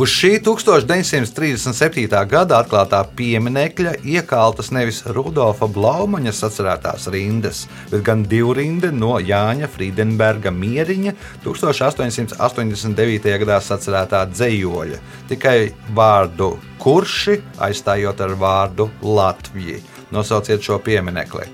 Uz 0.00 0.08
šī 0.16 0.38
1937. 0.40 2.06
gada 2.30 2.60
atklātā 2.62 3.02
pieminiekļa 3.18 3.90
iekaltas 4.08 4.70
nevis 4.72 5.02
Rudolfa 5.12 5.68
Blaumaņa 5.68 6.32
sacerētās 6.38 7.10
rindas, 7.12 7.66
bet 7.90 8.06
gan 8.06 8.22
divrinde 8.24 8.94
no 8.96 9.18
Jāņa 9.20 9.68
Friedenberga 9.68 10.54
mieriņa 10.56 11.12
1889. 11.44 13.28
gadā 13.44 13.60
sacerētā 13.60 14.24
dzējoļa, 14.32 15.04
tikai 15.28 15.56
vārdu 15.92 16.54
kurši 16.80 17.36
aizstājot 17.68 18.24
ar 18.24 18.38
vārdu 18.40 18.88
Latvija. 19.04 19.82
Nosauciet 20.16 20.64
šo 20.64 20.80
pieminekli. 20.80 21.44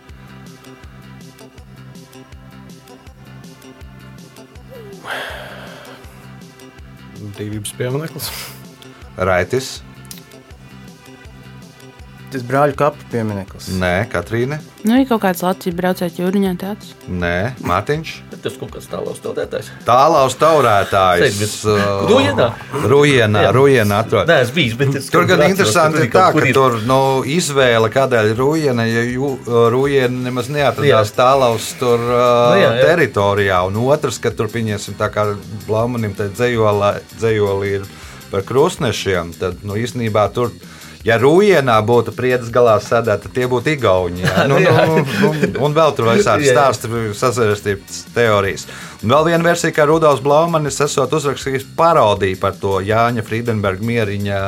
Brīvības 7.36 7.74
piemineklis. 7.76 8.30
Raitis, 9.16 9.80
Tas 12.36 12.44
brāļu 12.44 12.76
kapu 12.76 13.00
piemineklis. 13.08 13.70
Nē, 13.80 13.94
Katrīne, 14.12 14.60
Nu, 14.86 14.94
ir 15.00 15.06
kaut 15.08 15.22
kāds 15.24 15.40
Latvijas 15.42 15.74
braucējs 15.74 16.18
jūriņā 16.20 16.50
tāds. 16.60 16.90
Nē, 17.10 17.56
Mārtiņš. 17.66 18.10
Tas 18.44 18.54
kaut 18.60 18.70
kāds 18.76 18.84
tālāk 18.92 19.16
stāvētājs. 19.18 19.70
Tālāks 19.88 20.36
taurētājs. 20.38 21.40
Rujenā? 22.06 22.46
Rujienā, 22.86 23.42
Jā. 23.48 23.52
Rujienā 23.56 23.98
atrod. 24.04 24.28
Nē, 24.30 24.36
es 24.44 24.52
biju, 24.54 24.76
bet 24.78 24.98
es 25.00 25.08
Tur 25.10 25.26
gan 25.26 25.42
interesanti 25.48 26.04
ir 26.04 26.12
tā, 26.12 26.28
ka 26.36 26.44
ir. 26.46 26.52
tur 26.54 26.76
nu, 26.86 27.00
izvēle, 27.26 27.90
kādēļ 27.96 28.30
rūjiena, 28.38 28.86
ja 28.86 29.02
rūjiena 29.74 30.28
nemaz 30.28 30.52
neatradās 30.52 31.10
Jā. 31.10 31.16
tālaus 31.18 31.72
tur 31.80 31.98
uh, 31.98 32.14
Nu, 32.52 32.60
jā, 32.60 32.70
jā. 32.76 32.86
teritorijā, 32.92 33.62
un 33.66 33.80
otrs, 33.88 34.20
ka 34.22 34.30
tur 34.30 34.52
pieņemsim 34.52 34.94
tā 35.00 35.08
kā 35.14 35.26
Blaumanim 35.66 36.14
te 36.14 36.28
dzējoli 36.30 37.74
ir 37.80 37.88
par 38.30 38.42
krustnešiem, 38.46 39.34
tad 39.40 39.64
nu, 39.66 39.74
īstenībā 39.80 40.28
tur 40.34 40.52
Ja 41.06 41.20
Rūjienā 41.22 41.76
būtu 41.86 42.10
priedes 42.16 42.48
galā 42.50 42.76
sēdēt, 42.82 43.22
tad 43.26 43.34
tie 43.36 43.46
būtu 43.50 43.70
Igauni. 43.76 44.24
Jā. 44.24 44.46
Nu, 44.50 44.58
nu, 44.58 45.02
un, 45.28 45.58
un 45.68 45.76
vēl 45.76 45.94
tur 45.94 46.08
visādi 46.10 46.48
stāsti, 46.50 46.90
sazvērstības 47.14 48.00
teorijas. 48.14 48.66
Un 49.04 49.12
vēl 49.14 49.28
viena 49.28 49.46
versija, 49.46 49.74
ka 49.76 49.86
Rudolfs 49.86 50.24
Blaumanis 50.24 50.80
esot 50.82 51.14
uzrakstījis 51.14 51.68
parodiju 51.78 52.40
par 52.42 52.56
to 52.58 52.80
Jāņa 52.82 53.22
Friedenberga 53.26 53.86
mieriņa 53.86 54.40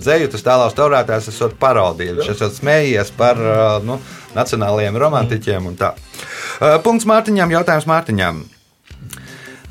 dzēju. 0.00 0.32
Tas 0.34 0.46
tālāk 0.46 0.74
taurētājs 0.78 1.30
esot 1.30 1.54
parodija. 1.62 2.16
Viņš 2.18 2.32
esot 2.34 2.58
smējies 2.58 3.14
par 3.14 3.38
uh, 3.38 3.78
nu, 3.86 4.00
nacionālajiem 4.34 4.98
romantiķiem 4.98 5.70
un 5.70 5.78
tā. 5.78 5.94
Uh, 5.94 6.80
Punkts 6.82 7.06
Mārtiņam, 7.10 7.54
jautājums 7.54 7.88
Mārtiņam. 7.90 8.44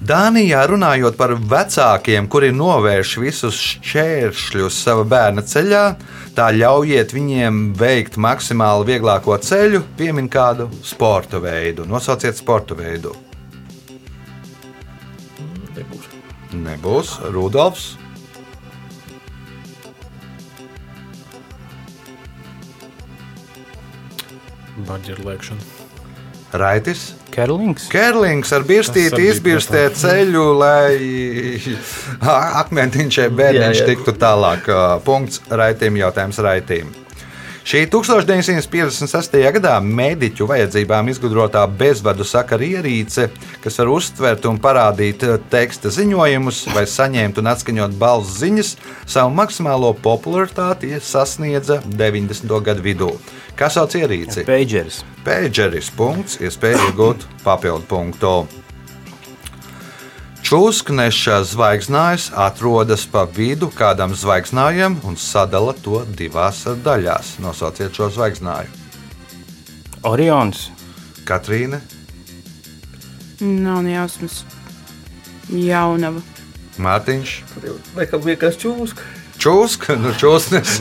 Dānijā 0.04 0.66
runājot 0.68 1.16
par 1.16 1.32
vecākiem, 1.48 2.26
kuri 2.28 2.50
novērš 2.52 3.12
visus 3.24 3.56
šķēršļus 3.56 4.80
sava 4.84 5.06
bērna 5.08 5.44
ceļā, 5.48 5.84
tā 6.36 6.50
ļaujiet 6.52 7.14
viņiem 7.16 7.62
veikt 7.80 8.18
maksimāli 8.20 8.90
vieglāko 8.90 9.38
ceļu, 9.40 9.80
piemin 9.96 10.28
kādu 10.28 10.68
sporta 10.84 11.40
veidu. 11.40 11.86
Nosauciet 11.88 12.36
sporta 12.36 12.76
veidu. 12.76 13.14
Nebūs. 15.78 16.10
Nebūs 16.52 17.14
Rudolfs. 17.32 17.94
Baģeru 24.84 25.30
lēkšana. 25.30 25.83
Raitis. 26.54 27.14
Kerlings. 27.34 27.88
Kerlings 27.90 28.52
ar 28.54 28.66
birstīti 28.68 29.26
izbirstē 29.32 29.88
ceļu, 29.98 30.44
lai 30.60 30.94
akmentiņš 32.64 33.22
vai 33.24 33.30
bērniņš 33.40 33.86
tiktu 33.90 34.14
tālāk. 34.22 34.70
Punkts 35.08 35.42
raitim, 35.50 35.98
jautājums 35.98 36.42
raitim. 36.46 36.94
Šī 37.64 37.86
1956. 37.88 39.38
gadā 39.56 39.78
mediķu 39.80 40.44
vajadzībām 40.50 41.08
izgudrotā 41.14 41.62
bezvadu 41.80 42.26
sakaru 42.28 42.66
ierīce, 42.68 43.30
kas 43.64 43.80
var 43.80 43.92
uztvert 43.94 44.48
un 44.50 44.60
parādīt 44.60 45.24
eh, 45.24 45.38
teksta 45.52 45.92
ziņojumus 45.96 46.60
vai 46.76 46.84
saņemt 46.92 47.40
un 47.40 47.48
atskaņot 47.54 47.96
balss 48.02 48.36
ziņas, 48.42 48.74
savu 49.16 49.32
maksimālo 49.38 49.94
popularitāti 49.96 50.92
sasniedza 51.00 51.80
90. 51.88 52.52
gadu 52.68 52.84
vidū. 52.84 53.14
Kā 53.56 53.72
sauc 53.72 53.96
ierīci? 53.96 54.44
Pageris. 54.50 55.00
Pēģeris 55.24 55.94
punkts, 55.96 56.42
iespēja 56.44 56.90
iegūt 56.90 57.24
papildu 57.48 57.88
punktu. 57.88 58.63
Čūskneša 60.44 61.40
zvaigznājs 61.48 62.28
atrodas 62.36 63.06
pa 63.08 63.24
vidu 63.24 63.70
kādam 63.72 64.12
zvaigznājam 64.12 65.00
un 65.08 65.16
sadala 65.16 65.72
to 65.86 66.04
divās 66.20 66.66
daļās. 66.84 67.38
Nosauciet 67.44 67.96
šo 67.96 68.10
zvaigznāju. 68.12 68.68
Orions. 70.04 70.68
Katrīna, 71.24 71.80
Nav 73.44 73.84
jausmas. 73.88 74.44
Jaunava. 75.52 76.22
Mārtiņš, 76.80 77.34
jau 77.66 77.74
Laikam 77.98 78.24
vienkārši 78.24 78.62
čūska. 78.64 79.08
Čūska, 79.44 79.98
nu 80.00 80.14
čūskas. 80.16 80.78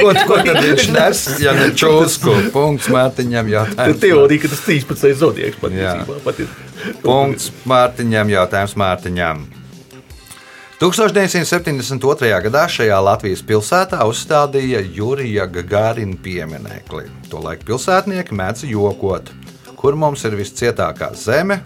ko, 0.00 0.10
ko 0.26 0.40
tad 0.42 0.56
viņš 0.64 0.88
nes, 0.96 1.20
ja 1.38 1.52
ne 1.54 1.68
čūsku? 1.78 2.50
Punkts 2.50 2.88
Mārtiņam 2.90 3.46
Tā 3.46 3.54
jautājums. 3.54 4.00
teorija, 4.02 4.42
ka 4.42 4.50
tas 4.50 4.64
13. 4.66 5.14
zodieks 5.20 5.60
patiesībā. 5.62 6.18
Punkts 7.04 7.52
Mārtiņam, 7.70 8.32
jautājums 8.34 8.74
Mārtiņam. 8.82 9.46
1972. 10.80 12.40
gadā 12.48 12.64
šajā 12.72 12.98
Latvijas 13.04 13.42
pilsētā 13.46 14.00
uzstādīja 14.08 14.80
Jurija 14.96 15.44
Gagārina 15.52 16.16
pieminekli. 16.24 17.04
Tolaik 17.30 17.66
pilsētnieki 17.68 18.34
mēdz 18.34 18.64
jokot, 18.72 19.28
kur 19.76 19.98
mums 20.00 20.24
ir 20.24 20.38
viscietākā 20.40 21.12
zeme, 21.20 21.60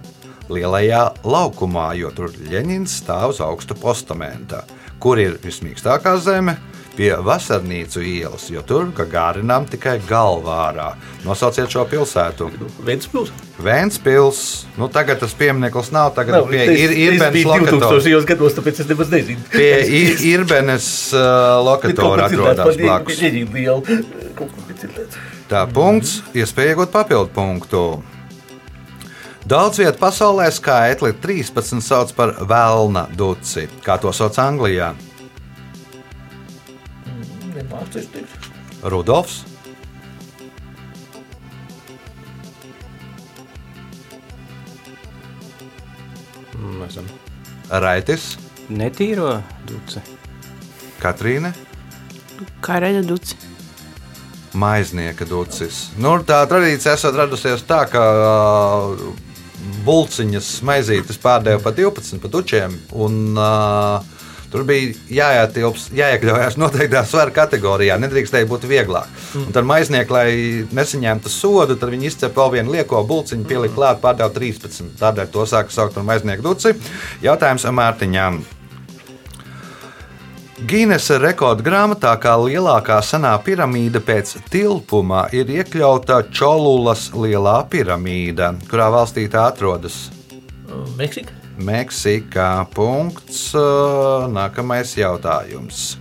lielajā 0.50 1.04
laukumā, 1.24 1.92
jo 1.96 2.10
tur 2.12 2.34
Ļeņins 2.50 2.98
stāv 3.00 3.32
uz 3.32 3.40
augsta 3.40 3.78
postamenta. 3.78 4.64
Kur 5.04 5.20
ir 5.20 5.36
vismīkstākā 5.44 6.14
zeme? 6.24 6.56
Pie 6.94 7.10
vasarnīcu 7.26 8.04
ielas, 8.06 8.44
jo 8.54 8.60
tur 8.62 8.86
Gagārinām 8.94 9.64
tikai 9.66 9.96
galvā. 10.06 10.92
Nosauciet 11.26 11.72
šo 11.74 11.82
pilsētu. 11.90 12.46
Ventspils. 12.86 13.32
Vēnspils, 13.64 14.38
nu 14.78 14.86
tagad 14.94 15.18
tas 15.24 15.34
piemineklis 15.34 15.90
nav, 15.94 16.12
tagad 16.14 16.38
Nav, 16.38 16.46
pie 16.52 16.62
ir, 16.70 16.94
es 16.94 16.96
Irbenes 17.18 17.48
lokatora. 17.50 17.90
2000. 17.98 18.28
gados, 18.30 18.54
tāpēc 18.60 18.80
es 18.84 18.90
nemaz 18.92 19.10
nezinu. 19.10 19.42
Pie 19.50 19.72
Ir- 19.98 20.22
Irbenes 20.36 20.86
uh, 21.18 21.58
lokatora 21.66 22.30
atrodas 22.30 22.78
blakus. 22.78 23.18
Tā 25.50 25.66
punkts, 25.74 26.20
iespēja 26.34 26.76
iegūt 26.76 26.94
papildu 26.94 27.30
punktu. 27.34 27.82
Daudz 29.44 29.78
vietu 29.78 29.98
pasaulē 30.00 30.46
skaitli 30.48 31.12
13 31.20 31.82
sauc 31.84 32.12
par 32.16 32.30
vēlna 32.48 33.08
duci. 33.12 33.66
Kā 33.84 33.98
to 34.00 34.12
sauc 34.12 34.38
Anglijā? 34.40 34.94
Rudolfs, 38.84 39.42
Nezinu. 46.84 47.08
Raitis, 47.68 48.34
Netīro 48.68 49.30
duci. 49.68 50.00
Katrīne. 51.00 51.52
Karaļa 52.64 53.02
duci. 53.04 53.36
Maiznieka 54.54 55.26
ducis. 55.26 55.88
Nu, 55.98 56.14
tā 56.24 56.38
tradīcija 56.48 56.94
esot 56.94 57.16
radusies 57.18 57.64
tā, 57.66 57.82
ka 57.90 58.02
uh, 58.14 59.23
bulciņas 59.84 60.50
maizītes 60.66 61.20
pārdeva 61.22 61.62
pa 61.62 61.72
12 61.74 62.20
pa 62.22 62.32
dučiem. 62.32 62.76
Un, 62.92 63.22
uh, 63.38 64.12
Tur 64.54 64.62
bija 64.62 64.92
jāietilps, 65.10 65.88
jāiekļaujas 65.98 66.54
noteiktā 66.62 67.00
svara 67.10 67.32
kategorijā. 67.34 67.96
Nedrīkstēja 67.98 68.46
būt 68.46 68.68
vieglāk. 68.70 69.08
Un 69.40 69.48
tad 69.50 69.66
maiznieki, 69.66 70.14
lai 70.14 70.28
nesaņemtu 70.78 71.32
sodu, 71.32 71.74
tad 71.74 71.90
viņi 71.90 72.06
izcēla 72.12 72.36
vēl 72.36 72.52
vienu 72.52 72.76
lieko 72.76 73.00
bulciņu, 73.08 73.48
pielika 73.50 73.74
klāt, 73.74 73.98
pārdeva 74.04 74.30
13. 74.30 74.92
Tādēļ 75.00 75.32
to 75.34 75.48
sāka 75.50 75.74
saukt 75.74 75.98
par 75.98 76.06
maiznieku 76.06 76.46
duci. 76.46 76.70
Jautājums 77.26 77.66
Mārtiņām. 77.66 78.44
Gīnesa 80.54 81.16
rekorda 81.18 81.64
grāmatā 81.66 82.12
kā 82.22 82.36
lielākā 82.38 83.00
senā 83.02 83.32
piramīda 83.42 83.98
pēc 83.98 84.36
tilpuma 84.54 85.24
ir 85.34 85.48
iekļauta 85.50 86.20
Čolulas 86.30 87.08
lielā 87.10 87.56
piramīda, 87.72 88.52
kurā 88.70 88.86
valstī 88.94 89.26
tā 89.32 89.48
atrodas. 89.50 90.12
Meksika. 90.94 91.34
Meksikā. 91.58 92.68
Punkts. 92.70 93.50
Nākamais 94.30 94.94
jautājums. 94.94 95.96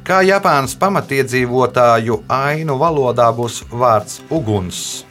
Kā 0.00 0.22
Japānas 0.24 0.72
pamatiedzīvotāju 0.80 2.22
ainu 2.32 2.80
valodā 2.80 3.28
būs 3.36 3.66
vārds 3.68 4.22
uguns? 4.32 5.04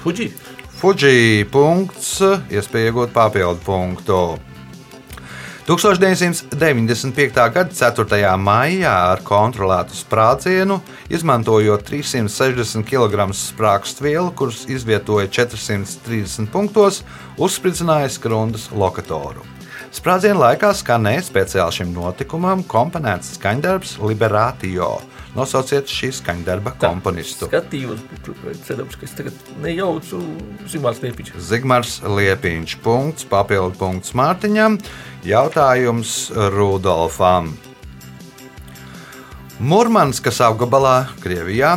Fuji. 0.00 0.32
Fuji 0.80 1.44
punkts, 1.52 2.16
iespēja 2.48 2.94
iegūt 2.94 3.12
papildu 3.12 3.60
punktu. 3.64 4.20
1995. 5.66 7.34
gada 7.50 7.74
4. 7.74 8.18
maijā 8.38 8.92
ar 9.10 9.18
kontrolētu 9.26 9.96
sprādzienu, 9.98 10.76
izmantojot 11.10 11.82
360 11.88 12.86
kg 12.86 13.26
sprāgstvielu, 13.34 14.30
kuras 14.38 14.62
izvietoja 14.70 15.26
430 15.26 16.46
punktos, 16.54 17.00
uzspridzināja 17.34 18.12
skrundas 18.14 18.68
lokatoru. 18.70 19.42
Sprādziena 19.90 20.38
laikā 20.44 20.70
skanēja 20.70 21.26
speciāli 21.32 21.80
šim 21.80 21.90
notikumam 21.98 22.62
komponēts 22.62 23.34
skaņdarbs 23.34 23.98
Liberātio. 24.06 25.00
Nosauciet 25.36 25.90
šī 25.92 26.08
skaņdarba 26.16 26.72
komponistu. 26.80 27.50
Skatījos, 27.50 28.00
cerams, 28.64 28.96
ka 28.96 29.04
es 29.04 29.12
tagad 29.18 29.50
nejaucu 29.60 30.22
Zimārs 30.72 31.02
Liepiņš. 31.04 31.34
Zigmārs 31.50 31.98
Liepiņš. 32.08 32.78
Punkts, 32.84 33.28
papildu 33.28 33.76
punkts 33.76 34.16
Mārtiņam. 34.16 34.80
Jautājums 35.28 36.16
Rudolfam. 36.56 37.52
Murmanskas 39.56 40.42
apgabalā, 40.44 41.06
Krievijā, 41.22 41.70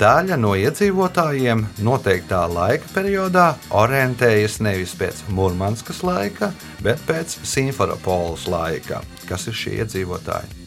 daļa 0.00 0.38
no 0.40 0.54
iedzīvotājiem 0.56 1.66
noteiktā 1.84 2.46
laika 2.48 2.88
periodā 2.94 3.50
orientējas 3.76 4.56
nevis 4.64 4.96
pēc 4.96 5.20
Murmanskas 5.36 6.00
laika, 6.04 6.52
bet 6.80 7.00
pēc 7.08 7.36
Simferopolis 7.44 8.48
laika. 8.48 9.02
Kas 9.28 9.48
ir 9.52 9.60
šie 9.60 9.74
iedzīvotāji? 9.82 10.65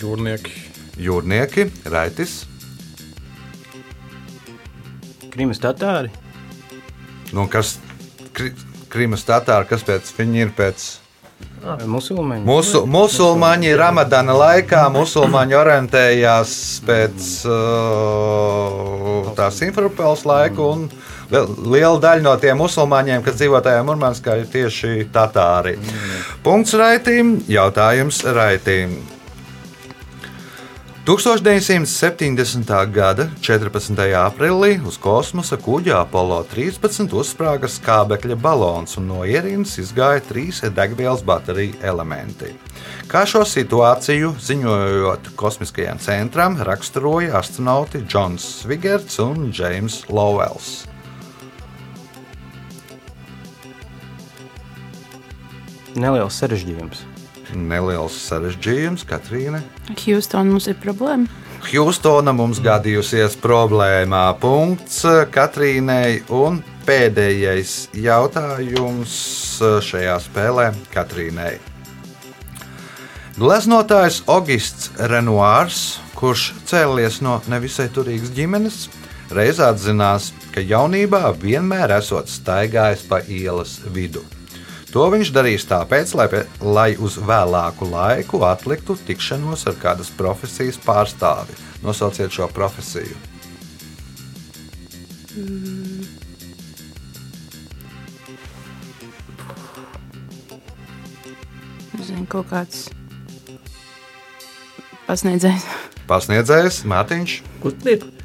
Jūrnieki. 0.00 0.52
Jūrnieki, 1.04 1.68
Raitis, 1.90 2.44
Krimas 5.34 5.58
tatāri. 5.58 6.12
Nu, 7.34 7.48
kas 7.50 7.78
kri, 8.36 8.52
Krimas 8.92 9.24
tatāri, 9.26 9.66
kas 9.66 9.82
pēc 9.82 10.12
viņi 10.14 10.44
ir 10.44 10.52
pēc 10.54 10.84
Musulmaņi. 11.64 12.44
Musu, 12.44 12.82
musulmaņi 12.86 13.70
Ramadana 13.80 14.34
laikā 14.36 14.82
musulmaņi 14.92 15.56
orientējās 15.56 16.50
pēc 16.84 17.30
uh, 17.48 19.30
tās 19.38 19.56
Simferopels 19.62 20.26
laika, 20.28 20.60
un 20.60 20.84
liela 21.32 21.96
daļa 22.02 22.22
no 22.26 22.36
tiem 22.42 22.60
musulmaņiem, 22.60 23.24
kas 23.24 23.40
dzīvo 23.40 23.62
tajā 23.64 23.80
Murmanskā, 23.88 24.36
ir 24.42 24.46
tieši 24.52 25.08
tatāri. 25.14 25.78
Punkts 26.44 26.76
raitīm, 26.76 27.40
jautājums 27.48 28.20
raitīm. 28.28 29.13
1970. 31.04 32.70
gada 32.88 33.26
14. 33.44 33.98
aprīlī 34.16 34.78
uz 34.88 34.96
kosmosa 34.96 35.58
kuģa 35.60 35.98
Apollo 36.00 36.38
13 36.48 37.12
uzsprāga 37.12 37.68
skābekļa 37.68 38.38
balons 38.40 38.96
un 38.96 39.10
no 39.10 39.18
ierīnas 39.28 39.76
izgāja 39.82 40.24
trīs 40.24 40.62
degvielas 40.64 41.20
bateriju 41.28 41.76
elementi. 41.84 42.54
Kā 43.04 43.26
šo 43.28 43.44
situāciju, 43.44 44.32
ziņojot 44.40 45.34
kosmiskajam 45.36 46.00
centram, 46.00 46.56
raksturoja 46.64 47.36
astronauti 47.36 48.00
Džons 48.08 48.48
Svigerts 48.62 49.20
un 49.20 49.50
Džeims 49.52 50.06
Lowells. 50.08 50.86
Neliels 56.00 56.40
sarežģījums. 56.40 57.10
Neliels 57.54 58.16
sarežģījums, 58.28 59.06
Katrīna. 59.08 59.62
Hjūstonā 59.94 60.50
mums 60.50 60.68
ir 60.70 60.78
problēma. 60.82 61.30
Hjūstona 61.64 62.34
mums 62.36 62.58
gadījusies 62.60 63.38
problēmā. 63.40 64.24
Punkts 64.40 64.98
Katrīnai 65.32 66.20
un 66.34 66.58
pēdējais 66.84 67.94
jautājums 67.96 69.14
šajā 69.86 70.18
spēlē 70.26 70.66
Katrīnai. 70.92 71.54
Gleznotājs 73.38 74.20
Augusts 74.30 74.92
Renoirs, 75.10 75.80
kurš 76.18 76.50
cēlies 76.68 77.22
no 77.24 77.40
nevisai 77.50 77.88
turīgas 77.96 78.30
ģimenes, 78.36 78.84
reiz 79.34 79.58
atzinās, 79.64 80.30
ka 80.52 80.60
jaunībā 80.60 81.32
vienmēr 81.40 81.96
esot 81.96 82.28
staigājis 82.30 83.08
pa 83.08 83.24
ielas 83.24 83.78
vidu. 83.96 84.22
To 84.94 85.08
viņš 85.10 85.30
darīs 85.34 85.64
tāpēc, 85.66 86.12
lai, 86.14 86.28
lai 86.62 86.90
uz 87.02 87.16
vēlāku 87.18 87.88
laiku 87.90 88.44
atliktu 88.46 88.94
tikšanos 89.08 89.66
ar 89.66 89.74
kādas 89.82 90.12
profesijas 90.14 90.78
pārstāvi. 90.78 91.56
Nosauciet 91.82 92.30
šo 92.30 92.46
profesiju. 92.54 93.18
Zinu, 101.98 102.28
kaut 102.30 102.46
kāds 102.54 102.86
pasniedzējs. 105.08 105.66
Pasniedzējs 106.06 106.84
Mārtiņš. 106.86 107.40
Kaut 107.64 107.82
kāds 107.82 108.23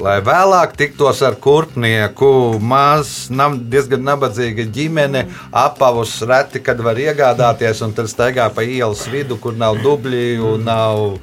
Lai 0.00 0.18
vēlāk 0.24 0.72
tiktos 0.78 1.20
ar 1.26 1.36
kurpnieku, 1.42 2.58
maz, 2.62 3.28
nam, 3.30 3.58
diezgan 3.70 4.04
nabadzīga 4.06 4.64
ģimene, 4.72 5.26
apavus 5.52 6.14
reti, 6.26 6.62
kad 6.64 6.80
var 6.80 7.00
iegādāties, 7.00 7.82
un 7.84 7.92
tad 7.96 8.08
staigā 8.12 8.48
pa 8.54 8.64
ielas 8.64 9.04
vidu, 9.10 9.36
kur 9.36 9.56
nav 9.58 9.82
dubļi 9.84 10.38
un 10.52 10.64
nav 10.68 11.18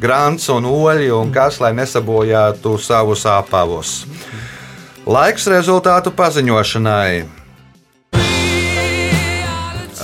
grants 0.00 0.50
un 0.52 0.68
oļi, 0.68 1.08
un 1.14 1.32
kas, 1.32 1.60
lai 1.62 1.72
nesabojātu 1.76 2.76
savus 2.82 3.24
apavus. 3.30 4.02
Laiks 5.04 5.48
rezultātu 5.52 6.12
paziņošanai. 6.16 7.33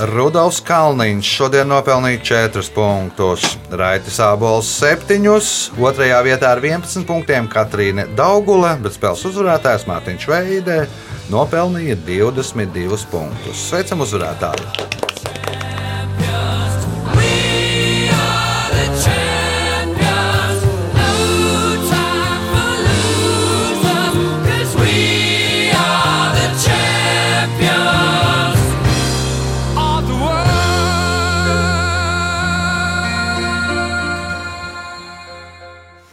Rudolfs 0.01 0.63
Kalniņš 0.65 1.31
šodien 1.37 1.69
nopelnīja 1.69 2.23
4 2.49 2.71
punktus, 2.73 3.45
Raitas 3.69 4.17
Abols 4.25 4.71
7, 4.81 5.21
2. 5.77 6.07
vietā 6.25 6.55
ar 6.55 6.63
11 6.65 7.05
punktiem 7.09 7.49
Katrīna 7.53 8.07
Daugule, 8.17 8.73
bet 8.81 8.97
spēles 8.97 9.27
uzvarētājs 9.29 9.85
Mārtiņš 9.91 10.31
Veidē 10.31 10.79
nopelnīja 11.33 11.99
22 12.07 13.11
punktus. 13.13 13.67
Sveicam 13.69 14.07
uzvarētāju! 14.07 14.90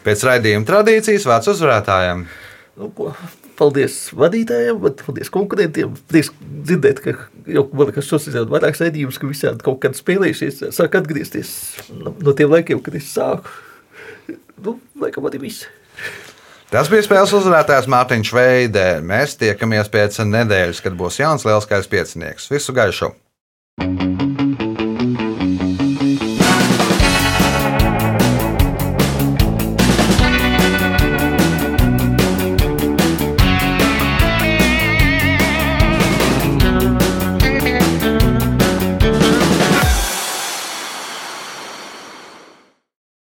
Pēc 0.07 0.23
raidījuma 0.23 0.67
tradīcijas 0.67 1.25
vārds 1.27 1.49
uzvarētājiem. 1.51 2.21
Nu, 2.77 2.87
ko, 2.95 3.09
paldies 3.59 3.97
vadītājiem, 4.15 4.79
paldies 5.01 5.31
konkurentiem. 5.33 5.97
Prieks 6.07 6.31
dzirdēt, 6.39 7.01
ka 7.03 7.15
jau 7.51 7.65
man 7.73 7.89
liekas, 7.89 8.07
šos 8.07 8.29
ir 8.29 8.37
vairākas 8.47 8.85
raidījumus, 8.85 9.19
ka 9.19 9.27
visādi 9.27 9.65
kaut 9.65 9.81
kad 9.83 9.97
spēlējušies, 9.97 10.61
sāk 10.77 10.95
atgriezties 11.01 11.51
no, 11.91 12.13
tiem 12.31 12.53
laikiem, 12.53 12.79
kad 12.85 12.95
es 12.99 13.09
sāku. 13.11 13.51
Nu, 14.63 14.77
laikam 15.01 15.27
arī 15.27 15.43
viss. 15.43 15.67
Tas 16.71 16.89
bija 16.91 17.03
spēles 17.05 17.35
uzvarētājs 17.35 17.87
Mārtiņš 17.91 18.31
Veidē. 18.35 18.87
Mēs 19.03 19.37
tiekamies 19.39 19.91
pēc 19.91 20.19
nedēļas, 20.27 20.83
kad 20.83 20.97
būs 20.99 21.21
jauns 21.23 21.47
lielskais 21.47 21.91
piecinieks. 21.91 22.51
Visu 22.51 22.75
gaišu! 22.75 23.13